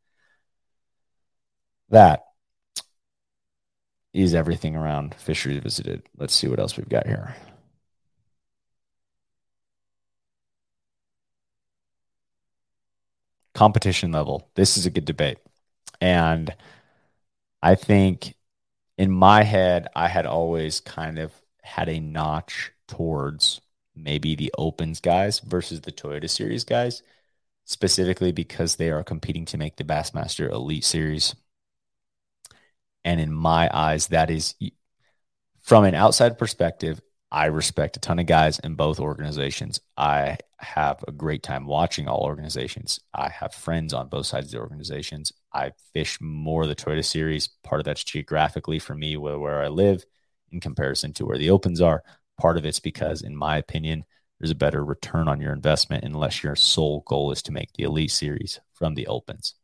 that 1.89 2.23
is 4.13 4.33
everything 4.33 4.75
around 4.75 5.13
fisheries 5.15 5.61
visited. 5.61 6.03
Let's 6.17 6.33
see 6.33 6.47
what 6.47 6.59
else 6.59 6.77
we've 6.77 6.89
got 6.89 7.07
here. 7.07 7.35
Competition 13.55 14.11
level. 14.11 14.47
This 14.53 14.77
is 14.77 14.85
a 14.85 14.91
good 14.91 15.05
debate. 15.05 15.39
And 15.99 16.53
I 17.63 17.73
think 17.73 18.35
in 18.99 19.09
my 19.11 19.41
head, 19.43 19.87
I 19.95 20.07
had 20.07 20.27
always 20.27 20.79
kind 20.79 21.17
of 21.17 21.33
had 21.63 21.89
a 21.89 21.99
notch 21.99 22.71
towards 22.87 23.61
maybe 23.95 24.35
the 24.35 24.53
Opens 24.57 24.99
guys 24.99 25.39
versus 25.39 25.81
the 25.81 25.91
Toyota 25.91 26.29
Series 26.29 26.63
guys, 26.63 27.01
specifically 27.63 28.31
because 28.31 28.75
they 28.75 28.91
are 28.91 29.03
competing 29.03 29.45
to 29.45 29.57
make 29.57 29.77
the 29.77 29.83
Bassmaster 29.83 30.51
Elite 30.51 30.83
Series 30.85 31.33
and 33.05 33.21
in 33.21 33.31
my 33.31 33.69
eyes, 33.71 34.07
that 34.07 34.31
is 34.31 34.55
from 35.61 35.85
an 35.85 35.93
outside 35.93 36.37
perspective, 36.39 36.99
I 37.35 37.47
respect 37.47 37.97
a 37.97 37.99
ton 37.99 38.19
of 38.19 38.27
guys 38.27 38.59
in 38.59 38.75
both 38.75 38.97
organizations. 38.97 39.81
I 39.97 40.37
have 40.59 41.03
a 41.05 41.11
great 41.11 41.43
time 41.43 41.65
watching 41.65 42.07
all 42.07 42.21
organizations. 42.21 43.01
I 43.13 43.27
have 43.27 43.53
friends 43.53 43.93
on 43.93 44.07
both 44.07 44.27
sides 44.27 44.45
of 44.45 44.51
the 44.53 44.59
organizations. 44.59 45.33
I 45.53 45.73
fish 45.93 46.17
more 46.21 46.65
the 46.65 46.77
Toyota 46.77 47.03
series. 47.03 47.49
Part 47.61 47.81
of 47.81 47.85
that's 47.85 48.05
geographically 48.05 48.79
for 48.79 48.95
me, 48.95 49.17
where, 49.17 49.37
where 49.37 49.61
I 49.61 49.67
live 49.67 50.05
in 50.49 50.61
comparison 50.61 51.11
to 51.15 51.25
where 51.25 51.37
the 51.37 51.49
opens 51.49 51.81
are. 51.81 52.03
Part 52.39 52.55
of 52.55 52.65
it's 52.65 52.79
because, 52.79 53.21
in 53.21 53.35
my 53.35 53.57
opinion, 53.57 54.05
there's 54.39 54.51
a 54.51 54.55
better 54.55 54.85
return 54.85 55.27
on 55.27 55.41
your 55.41 55.51
investment 55.51 56.05
unless 56.05 56.41
your 56.41 56.55
sole 56.55 57.03
goal 57.05 57.33
is 57.33 57.41
to 57.41 57.51
make 57.51 57.73
the 57.73 57.83
elite 57.83 58.11
series 58.11 58.61
from 58.73 58.95
the 58.95 59.07
opens. 59.07 59.55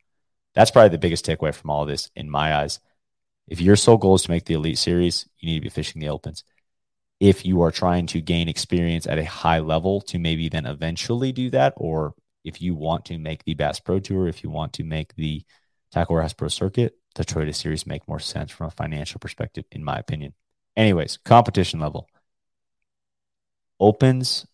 That's 0.55 0.71
probably 0.71 0.89
the 0.89 0.97
biggest 0.97 1.25
takeaway 1.25 1.55
from 1.55 1.69
all 1.69 1.85
this 1.85 2.11
in 2.17 2.29
my 2.29 2.53
eyes. 2.53 2.81
If 3.47 3.61
your 3.61 3.77
sole 3.77 3.97
goal 3.97 4.15
is 4.15 4.23
to 4.23 4.31
make 4.31 4.45
the 4.45 4.55
Elite 4.55 4.77
Series, 4.77 5.27
you 5.39 5.49
need 5.49 5.59
to 5.59 5.63
be 5.63 5.69
fishing 5.69 5.99
the 6.01 6.09
Opens. 6.09 6.43
If 7.21 7.45
you 7.45 7.61
are 7.61 7.71
trying 7.71 8.07
to 8.07 8.19
gain 8.19 8.49
experience 8.49 9.05
at 9.05 9.19
a 9.19 9.25
high 9.25 9.59
level 9.59 10.01
to 10.01 10.17
maybe 10.17 10.49
then 10.49 10.65
eventually 10.65 11.31
do 11.31 11.51
that, 11.51 11.73
or 11.77 12.15
if 12.43 12.63
you 12.63 12.73
want 12.73 13.05
to 13.05 13.19
make 13.19 13.43
the 13.43 13.53
Bass 13.53 13.79
Pro 13.79 13.99
Tour, 13.99 14.27
if 14.27 14.43
you 14.43 14.49
want 14.49 14.73
to 14.73 14.83
make 14.83 15.13
the 15.13 15.45
Tackle 15.91 16.15
Warehouse 16.15 16.33
Pro 16.33 16.47
Circuit, 16.47 16.95
the 17.13 17.23
Toyota 17.23 17.53
Series 17.53 17.85
make 17.85 18.07
more 18.07 18.19
sense 18.19 18.49
from 18.49 18.65
a 18.65 18.71
financial 18.71 19.19
perspective, 19.19 19.65
in 19.71 19.83
my 19.83 19.99
opinion. 19.99 20.33
Anyways, 20.75 21.19
competition 21.23 21.79
level. 21.79 22.07
Opens 23.79 24.47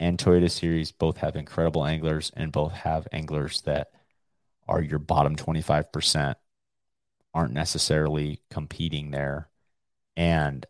and 0.00 0.18
Toyota 0.18 0.50
Series 0.50 0.90
both 0.90 1.18
have 1.18 1.36
incredible 1.36 1.86
anglers 1.86 2.32
and 2.34 2.50
both 2.50 2.72
have 2.72 3.06
anglers 3.12 3.60
that 3.60 3.92
are 4.66 4.82
your 4.82 4.98
bottom 4.98 5.36
25% 5.36 6.34
aren't 7.32 7.52
necessarily 7.52 8.42
competing 8.50 9.12
there. 9.12 9.48
And 10.16 10.66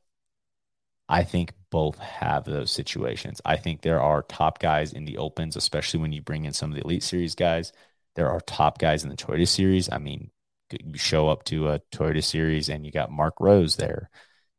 I 1.09 1.25
think 1.25 1.53
both 1.71 1.99
have 1.99 2.45
those 2.45 2.71
situations. 2.71 3.41
I 3.45 3.57
think 3.57 3.83
there 3.83 4.01
are 4.01 4.23
top 4.23 4.59
guys 4.59 4.93
in 4.93 5.05
the 5.05 5.19
opens, 5.19 5.57
especially 5.57 6.01
when 6.01 6.13
you 6.13 6.23
bring 6.23 6.45
in 6.45 6.53
some 6.53 6.71
of 6.71 6.77
the 6.77 6.85
elite 6.85 7.03
series 7.03 7.35
guys. 7.35 7.73
There 8.15 8.31
are 8.31 8.41
top 8.41 8.79
guys 8.79 9.05
in 9.05 9.11
the 9.11 9.17
Toyota 9.17 9.49
series. 9.49 9.91
I 9.91 9.99
mean, 9.99 10.31
you 10.71 10.99
show 10.99 11.29
up 11.29 11.45
to 11.45 11.69
a 11.69 11.81
Toyota 11.93 12.23
series 12.23 12.69
and 12.69 12.87
you 12.87 12.93
got 12.93 13.11
Mark 13.11 13.35
Rose 13.41 13.77
there. 13.77 14.11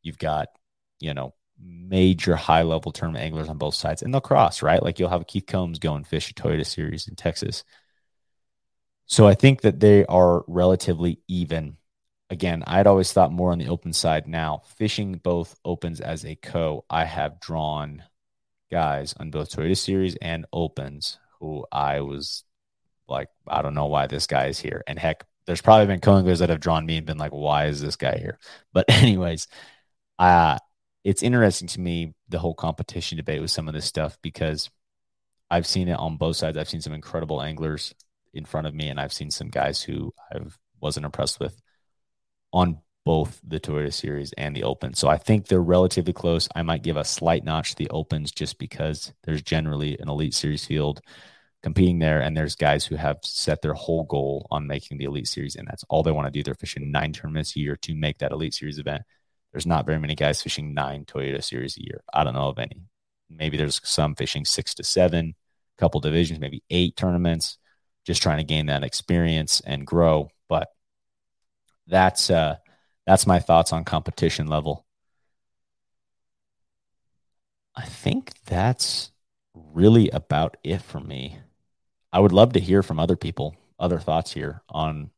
You've 0.02 0.18
got, 0.18 0.48
you 1.00 1.14
know, 1.14 1.34
major 1.58 2.36
high 2.36 2.62
level 2.62 2.92
tournament 2.92 3.24
anglers 3.24 3.48
on 3.48 3.58
both 3.58 3.74
sides 3.74 4.02
and 4.02 4.12
they'll 4.12 4.20
cross, 4.20 4.62
right? 4.62 4.82
Like 4.82 4.98
you'll 4.98 5.08
have 5.08 5.26
Keith 5.26 5.46
Combs 5.46 5.78
going 5.78 6.04
fish 6.04 6.30
a 6.30 6.34
Toyota 6.34 6.66
series 6.66 7.08
in 7.08 7.14
Texas. 7.14 7.64
So 9.06 9.26
I 9.26 9.34
think 9.34 9.62
that 9.62 9.80
they 9.80 10.04
are 10.06 10.44
relatively 10.46 11.20
even 11.28 11.76
again, 12.30 12.62
I'd 12.66 12.86
always 12.86 13.12
thought 13.12 13.32
more 13.32 13.52
on 13.52 13.58
the 13.58 13.68
open 13.68 13.92
side. 13.92 14.26
Now, 14.26 14.62
fishing 14.76 15.14
both 15.14 15.56
opens 15.64 16.00
as 16.00 16.24
a 16.24 16.36
co, 16.36 16.84
I 16.90 17.04
have 17.04 17.40
drawn 17.40 18.02
guys 18.70 19.14
on 19.18 19.30
both 19.30 19.50
Toyota 19.50 19.76
Series 19.76 20.16
and 20.20 20.46
opens 20.52 21.18
who 21.40 21.64
I 21.70 22.00
was 22.00 22.44
like, 23.08 23.28
I 23.46 23.62
don't 23.62 23.74
know 23.74 23.86
why 23.86 24.06
this 24.06 24.26
guy 24.26 24.46
is 24.46 24.58
here. 24.58 24.82
And 24.86 24.98
heck, 24.98 25.24
there's 25.46 25.60
probably 25.60 25.86
been 25.86 26.00
co 26.00 26.22
that 26.22 26.48
have 26.48 26.60
drawn 26.60 26.86
me 26.86 26.96
and 26.96 27.06
been 27.06 27.18
like, 27.18 27.32
why 27.32 27.66
is 27.66 27.80
this 27.80 27.96
guy 27.96 28.18
here? 28.18 28.38
But 28.72 28.86
anyways, 28.88 29.46
uh, 30.18 30.58
it's 31.04 31.22
interesting 31.22 31.68
to 31.68 31.80
me 31.80 32.14
the 32.28 32.38
whole 32.38 32.54
competition 32.54 33.16
debate 33.16 33.42
with 33.42 33.50
some 33.50 33.68
of 33.68 33.74
this 33.74 33.84
stuff 33.84 34.16
because 34.22 34.70
I've 35.50 35.66
seen 35.66 35.88
it 35.88 35.98
on 35.98 36.16
both 36.16 36.36
sides. 36.36 36.56
I've 36.56 36.68
seen 36.68 36.80
some 36.80 36.94
incredible 36.94 37.42
anglers 37.42 37.94
in 38.32 38.44
front 38.44 38.66
of 38.66 38.74
me, 38.74 38.88
and 38.88 38.98
I've 38.98 39.12
seen 39.12 39.30
some 39.30 39.48
guys 39.48 39.82
who 39.82 40.12
I 40.32 40.38
wasn't 40.80 41.06
impressed 41.06 41.38
with 41.38 41.60
on 42.54 42.78
both 43.04 43.40
the 43.46 43.60
Toyota 43.60 43.92
Series 43.92 44.32
and 44.38 44.56
the 44.56 44.62
Open. 44.62 44.94
So 44.94 45.08
I 45.08 45.18
think 45.18 45.46
they're 45.46 45.60
relatively 45.60 46.14
close. 46.14 46.48
I 46.54 46.62
might 46.62 46.82
give 46.82 46.96
a 46.96 47.04
slight 47.04 47.44
notch 47.44 47.70
to 47.70 47.76
the 47.76 47.90
Opens 47.90 48.30
just 48.30 48.58
because 48.58 49.12
there's 49.24 49.42
generally 49.42 49.98
an 49.98 50.08
Elite 50.08 50.32
Series 50.32 50.64
field 50.64 51.02
competing 51.62 51.98
there, 51.98 52.20
and 52.20 52.36
there's 52.36 52.54
guys 52.54 52.86
who 52.86 52.94
have 52.94 53.18
set 53.22 53.60
their 53.60 53.74
whole 53.74 54.04
goal 54.04 54.46
on 54.50 54.66
making 54.66 54.98
the 54.98 55.04
Elite 55.04 55.26
Series, 55.26 55.56
and 55.56 55.66
that's 55.66 55.84
all 55.88 56.02
they 56.02 56.12
want 56.12 56.26
to 56.26 56.30
do. 56.30 56.42
They're 56.42 56.54
fishing 56.54 56.90
nine 56.90 57.12
tournaments 57.12 57.56
a 57.56 57.60
year 57.60 57.76
to 57.76 57.94
make 57.94 58.18
that 58.18 58.32
Elite 58.32 58.54
Series 58.54 58.78
event. 58.78 59.02
There's 59.52 59.66
not 59.66 59.86
very 59.86 59.98
many 59.98 60.14
guys 60.14 60.42
fishing 60.42 60.74
nine 60.74 61.04
Toyota 61.04 61.42
Series 61.42 61.76
a 61.76 61.82
year. 61.82 62.02
I 62.12 62.24
don't 62.24 62.34
know 62.34 62.48
of 62.48 62.58
any. 62.58 62.82
Maybe 63.30 63.56
there's 63.56 63.80
some 63.82 64.14
fishing 64.14 64.44
six 64.44 64.74
to 64.74 64.84
seven, 64.84 65.34
couple 65.78 66.00
divisions, 66.00 66.38
maybe 66.38 66.62
eight 66.70 66.96
tournaments, 66.96 67.58
just 68.06 68.22
trying 68.22 68.38
to 68.38 68.44
gain 68.44 68.66
that 68.66 68.84
experience 68.84 69.60
and 69.60 69.86
grow. 69.86 70.28
But 70.48 70.68
that's 71.86 72.30
uh, 72.30 72.56
that's 73.06 73.26
my 73.26 73.38
thoughts 73.38 73.72
on 73.72 73.84
competition 73.84 74.46
level. 74.46 74.86
I 77.76 77.84
think 77.86 78.32
that's 78.46 79.10
really 79.54 80.08
about 80.10 80.56
it 80.62 80.82
for 80.82 81.00
me. 81.00 81.38
I 82.12 82.20
would 82.20 82.32
love 82.32 82.52
to 82.54 82.60
hear 82.60 82.82
from 82.82 83.00
other 83.00 83.16
people, 83.16 83.56
other 83.78 83.98
thoughts 83.98 84.32
here 84.32 84.62
on 84.68 85.10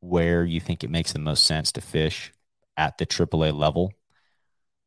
where 0.00 0.44
you 0.44 0.60
think 0.60 0.84
it 0.84 0.90
makes 0.90 1.12
the 1.12 1.18
most 1.18 1.44
sense 1.44 1.72
to 1.72 1.80
fish 1.80 2.32
at 2.76 2.98
the 2.98 3.06
AAA 3.06 3.52
level. 3.52 3.92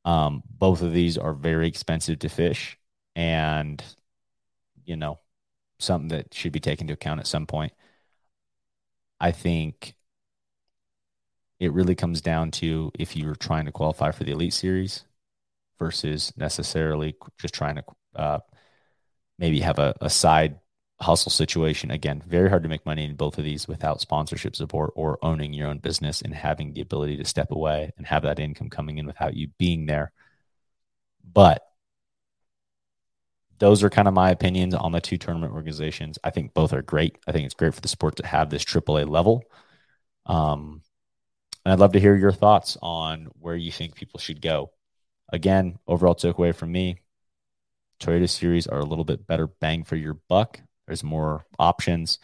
Um, 0.06 0.44
both 0.50 0.82
of 0.82 0.94
these 0.94 1.18
are 1.18 1.34
very 1.34 1.68
expensive 1.68 2.20
to 2.20 2.30
fish, 2.30 2.78
and 3.16 3.84
you 4.86 4.96
know, 4.96 5.20
something 5.80 6.10
that 6.10 6.34
should 6.34 6.52
be 6.52 6.60
taken 6.60 6.86
into 6.86 6.94
account 6.94 7.20
at 7.20 7.28
some 7.28 7.46
point. 7.46 7.74
I 9.20 9.32
think 9.32 9.96
it 11.60 11.74
really 11.74 11.96
comes 11.96 12.22
down 12.22 12.52
to 12.52 12.92
if 12.98 13.16
you're 13.16 13.36
trying 13.36 13.66
to 13.66 13.72
qualify 13.72 14.12
for 14.12 14.24
the 14.24 14.32
Elite 14.32 14.54
Series 14.54 15.04
versus 15.78 16.34
necessarily 16.38 17.16
just 17.40 17.54
trying 17.54 17.76
to 17.76 17.84
uh, 18.16 18.40
maybe 19.38 19.60
have 19.60 19.80
a, 19.80 19.96
a 20.02 20.10
side 20.10 20.60
hustle 21.02 21.32
situation. 21.32 21.92
Again, 21.92 22.22
very 22.28 22.50
hard 22.50 22.64
to 22.64 22.70
make 22.70 22.86
money 22.86 23.06
in 23.06 23.16
both 23.16 23.38
of 23.38 23.44
these 23.44 23.68
without 23.68 24.02
sponsorship 24.02 24.56
support 24.56 24.92
or 24.96 25.18
owning 25.22 25.54
your 25.54 25.68
own 25.68 25.80
business 25.80 26.22
and 26.22 26.34
having 26.34 26.74
the 26.74 26.82
ability 26.82 27.18
to 27.18 27.26
step 27.26 27.52
away 27.52 27.92
and 27.98 28.06
have 28.06 28.24
that 28.24 28.40
income 28.40 28.70
coming 28.70 28.98
in 28.98 29.06
without 29.06 29.34
you 29.36 29.48
being 29.58 29.86
there. 29.86 30.12
But 31.32 31.64
those 33.60 33.84
are 33.84 33.90
kind 33.90 34.08
of 34.08 34.14
my 34.14 34.32
opinions 34.32 34.74
on 34.74 34.92
the 34.92 35.02
two 35.02 35.18
tournament 35.18 35.54
organizations. 35.54 36.18
I 36.24 36.30
think 36.30 36.54
both 36.54 36.74
are 36.74 36.82
great. 36.82 37.18
I 37.28 37.32
think 37.32 37.46
it's 37.46 37.56
great 37.56 37.74
for 37.74 37.82
the 37.82 37.88
sport 37.90 38.16
to 38.18 38.26
have 38.26 38.50
this 38.50 38.64
AAA 38.64 39.06
level. 39.06 39.44
Um, 40.26 40.82
and 41.66 41.74
I'd 41.74 41.80
love 41.80 41.94
to 41.94 42.00
hear 42.00 42.16
your 42.16 42.32
thoughts 42.32 42.78
on 42.82 43.30
where 43.40 43.56
you 43.56 43.72
think 43.72 43.96
people 43.96 44.20
should 44.20 44.42
go. 44.42 44.72
Again, 45.32 45.80
overall 45.88 46.16
takeaway 46.16 46.56
from 46.56 46.72
me 46.72 47.00
Toyota 48.00 48.30
Series 48.30 48.68
are 48.68 48.80
a 48.80 48.86
little 48.86 49.04
bit 49.04 49.28
better 49.28 49.48
bang 49.48 49.84
for 49.84 49.96
your 49.96 50.16
buck. 50.28 50.62
There's 50.88 51.04
more 51.04 51.46
options. 51.60 52.18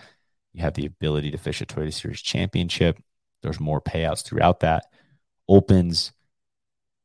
You 0.53 0.61
have 0.61 0.73
the 0.73 0.85
ability 0.85 1.31
to 1.31 1.37
fish 1.37 1.61
a 1.61 1.65
Toyota 1.65 1.93
Series 1.93 2.21
championship. 2.21 3.01
There's 3.43 3.59
more 3.59 3.81
payouts 3.81 4.23
throughout 4.23 4.61
that. 4.61 4.85
Opens, 5.47 6.13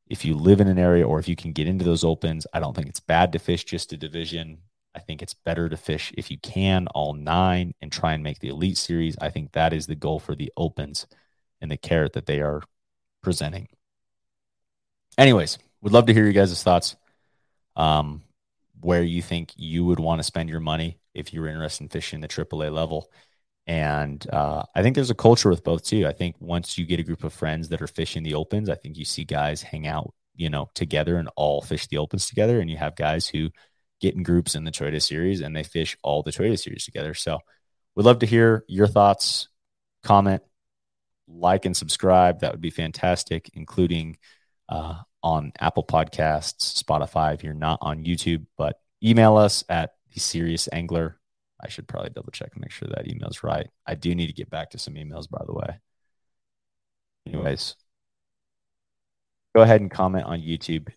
if 0.06 0.24
you 0.24 0.34
live 0.34 0.60
in 0.60 0.68
an 0.68 0.78
area 0.78 1.06
or 1.06 1.18
if 1.18 1.28
you 1.28 1.36
can 1.36 1.52
get 1.52 1.66
into 1.66 1.84
those 1.84 2.04
opens, 2.04 2.46
I 2.54 2.60
don't 2.60 2.74
think 2.74 2.88
it's 2.88 3.00
bad 3.00 3.32
to 3.32 3.38
fish 3.38 3.64
just 3.64 3.92
a 3.92 3.96
division. 3.96 4.58
I 4.94 5.00
think 5.00 5.20
it's 5.20 5.34
better 5.34 5.68
to 5.68 5.76
fish 5.76 6.12
if 6.16 6.30
you 6.30 6.38
can 6.38 6.86
all 6.88 7.12
nine 7.12 7.74
and 7.80 7.92
try 7.92 8.14
and 8.14 8.22
make 8.22 8.38
the 8.38 8.48
Elite 8.48 8.78
Series. 8.78 9.16
I 9.20 9.30
think 9.30 9.52
that 9.52 9.72
is 9.72 9.86
the 9.86 9.94
goal 9.94 10.18
for 10.20 10.34
the 10.34 10.52
opens 10.56 11.06
and 11.60 11.70
the 11.70 11.76
carrot 11.76 12.14
that 12.14 12.26
they 12.26 12.40
are 12.40 12.62
presenting. 13.22 13.68
Anyways, 15.18 15.58
would 15.82 15.92
love 15.92 16.06
to 16.06 16.14
hear 16.14 16.26
you 16.26 16.32
guys' 16.32 16.62
thoughts. 16.62 16.96
Um, 17.76 18.22
where 18.80 19.02
you 19.02 19.22
think 19.22 19.52
you 19.56 19.84
would 19.84 20.00
want 20.00 20.18
to 20.18 20.24
spend 20.24 20.48
your 20.48 20.60
money 20.60 20.98
if 21.14 21.32
you 21.32 21.40
were 21.40 21.48
interested 21.48 21.84
in 21.84 21.88
fishing 21.88 22.20
the 22.20 22.28
AAA 22.28 22.72
level. 22.72 23.10
And 23.66 24.24
uh, 24.32 24.64
I 24.74 24.82
think 24.82 24.94
there's 24.94 25.10
a 25.10 25.14
culture 25.14 25.50
with 25.50 25.62
both 25.62 25.84
too. 25.84 26.06
I 26.06 26.12
think 26.12 26.36
once 26.40 26.78
you 26.78 26.86
get 26.86 27.00
a 27.00 27.04
group 27.04 27.24
of 27.24 27.32
friends 27.32 27.68
that 27.68 27.82
are 27.82 27.86
fishing 27.86 28.22
the 28.22 28.34
opens, 28.34 28.68
I 28.68 28.74
think 28.74 28.96
you 28.96 29.04
see 29.04 29.24
guys 29.24 29.62
hang 29.62 29.86
out, 29.86 30.12
you 30.34 30.50
know, 30.50 30.70
together 30.74 31.16
and 31.16 31.28
all 31.36 31.60
fish 31.60 31.86
the 31.86 31.98
opens 31.98 32.26
together. 32.26 32.60
And 32.60 32.70
you 32.70 32.76
have 32.78 32.96
guys 32.96 33.28
who 33.28 33.50
get 34.00 34.14
in 34.14 34.22
groups 34.22 34.54
in 34.54 34.64
the 34.64 34.70
Toyota 34.70 35.00
series 35.00 35.40
and 35.40 35.54
they 35.54 35.62
fish 35.62 35.96
all 36.02 36.22
the 36.22 36.32
Toyota 36.32 36.58
series 36.58 36.84
together. 36.84 37.14
So 37.14 37.38
we'd 37.94 38.06
love 38.06 38.20
to 38.20 38.26
hear 38.26 38.64
your 38.66 38.86
thoughts, 38.86 39.48
comment, 40.02 40.42
like, 41.32 41.64
and 41.64 41.76
subscribe. 41.76 42.40
That 42.40 42.52
would 42.52 42.60
be 42.60 42.70
fantastic, 42.70 43.50
including 43.54 44.18
uh, 44.68 44.96
on 45.22 45.52
Apple 45.60 45.84
Podcasts, 45.84 46.82
Spotify, 46.82 47.34
if 47.34 47.44
you're 47.44 47.54
not 47.54 47.78
on 47.82 48.04
YouTube, 48.04 48.46
but 48.56 48.80
email 49.02 49.36
us 49.36 49.64
at 49.68 49.94
the 50.12 50.20
serious 50.20 50.68
angler. 50.72 51.18
I 51.62 51.68
should 51.68 51.88
probably 51.88 52.10
double 52.10 52.32
check 52.32 52.50
and 52.52 52.62
make 52.62 52.70
sure 52.70 52.88
that 52.88 53.08
email's 53.08 53.42
right. 53.42 53.68
I 53.86 53.94
do 53.94 54.14
need 54.14 54.28
to 54.28 54.32
get 54.32 54.50
back 54.50 54.70
to 54.70 54.78
some 54.78 54.94
emails, 54.94 55.28
by 55.28 55.42
the 55.46 55.52
way. 55.52 55.78
Anyways, 57.26 57.76
go 59.54 59.62
ahead 59.62 59.80
and 59.80 59.90
comment 59.90 60.24
on 60.24 60.40
YouTube 60.40 60.88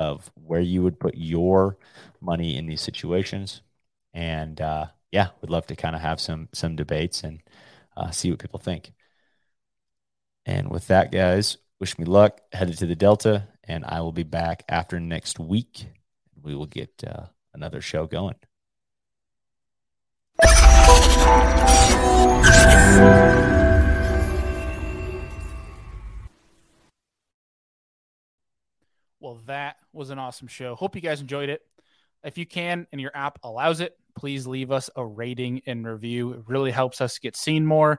of 0.00 0.30
where 0.34 0.60
you 0.60 0.82
would 0.82 0.98
put 0.98 1.14
your 1.16 1.78
money 2.20 2.56
in 2.56 2.66
these 2.66 2.80
situations. 2.80 3.62
And 4.12 4.60
uh, 4.60 4.86
yeah, 5.12 5.28
would 5.40 5.50
love 5.50 5.66
to 5.68 5.76
kind 5.76 5.94
of 5.94 6.02
have 6.02 6.20
some 6.20 6.48
some 6.52 6.74
debates 6.76 7.22
and 7.22 7.40
uh, 7.96 8.10
see 8.10 8.30
what 8.30 8.40
people 8.40 8.58
think. 8.58 8.92
And 10.44 10.70
with 10.70 10.88
that, 10.88 11.12
guys, 11.12 11.58
Wish 11.82 11.98
me 11.98 12.04
luck. 12.04 12.40
Headed 12.52 12.78
to 12.78 12.86
the 12.86 12.94
Delta, 12.94 13.48
and 13.64 13.84
I 13.84 14.02
will 14.02 14.12
be 14.12 14.22
back 14.22 14.62
after 14.68 15.00
next 15.00 15.40
week. 15.40 15.88
We 16.40 16.54
will 16.54 16.66
get 16.66 17.02
uh, 17.04 17.24
another 17.52 17.80
show 17.80 18.06
going. 18.06 18.36
Well, 29.18 29.40
that 29.46 29.78
was 29.92 30.10
an 30.10 30.20
awesome 30.20 30.46
show. 30.46 30.76
Hope 30.76 30.94
you 30.94 31.02
guys 31.02 31.20
enjoyed 31.20 31.48
it. 31.48 31.62
If 32.22 32.38
you 32.38 32.46
can 32.46 32.86
and 32.92 33.00
your 33.00 33.10
app 33.12 33.40
allows 33.42 33.80
it, 33.80 33.98
please 34.14 34.46
leave 34.46 34.70
us 34.70 34.88
a 34.94 35.04
rating 35.04 35.62
and 35.66 35.84
review. 35.84 36.34
It 36.34 36.42
really 36.46 36.70
helps 36.70 37.00
us 37.00 37.18
get 37.18 37.34
seen 37.34 37.66
more, 37.66 37.98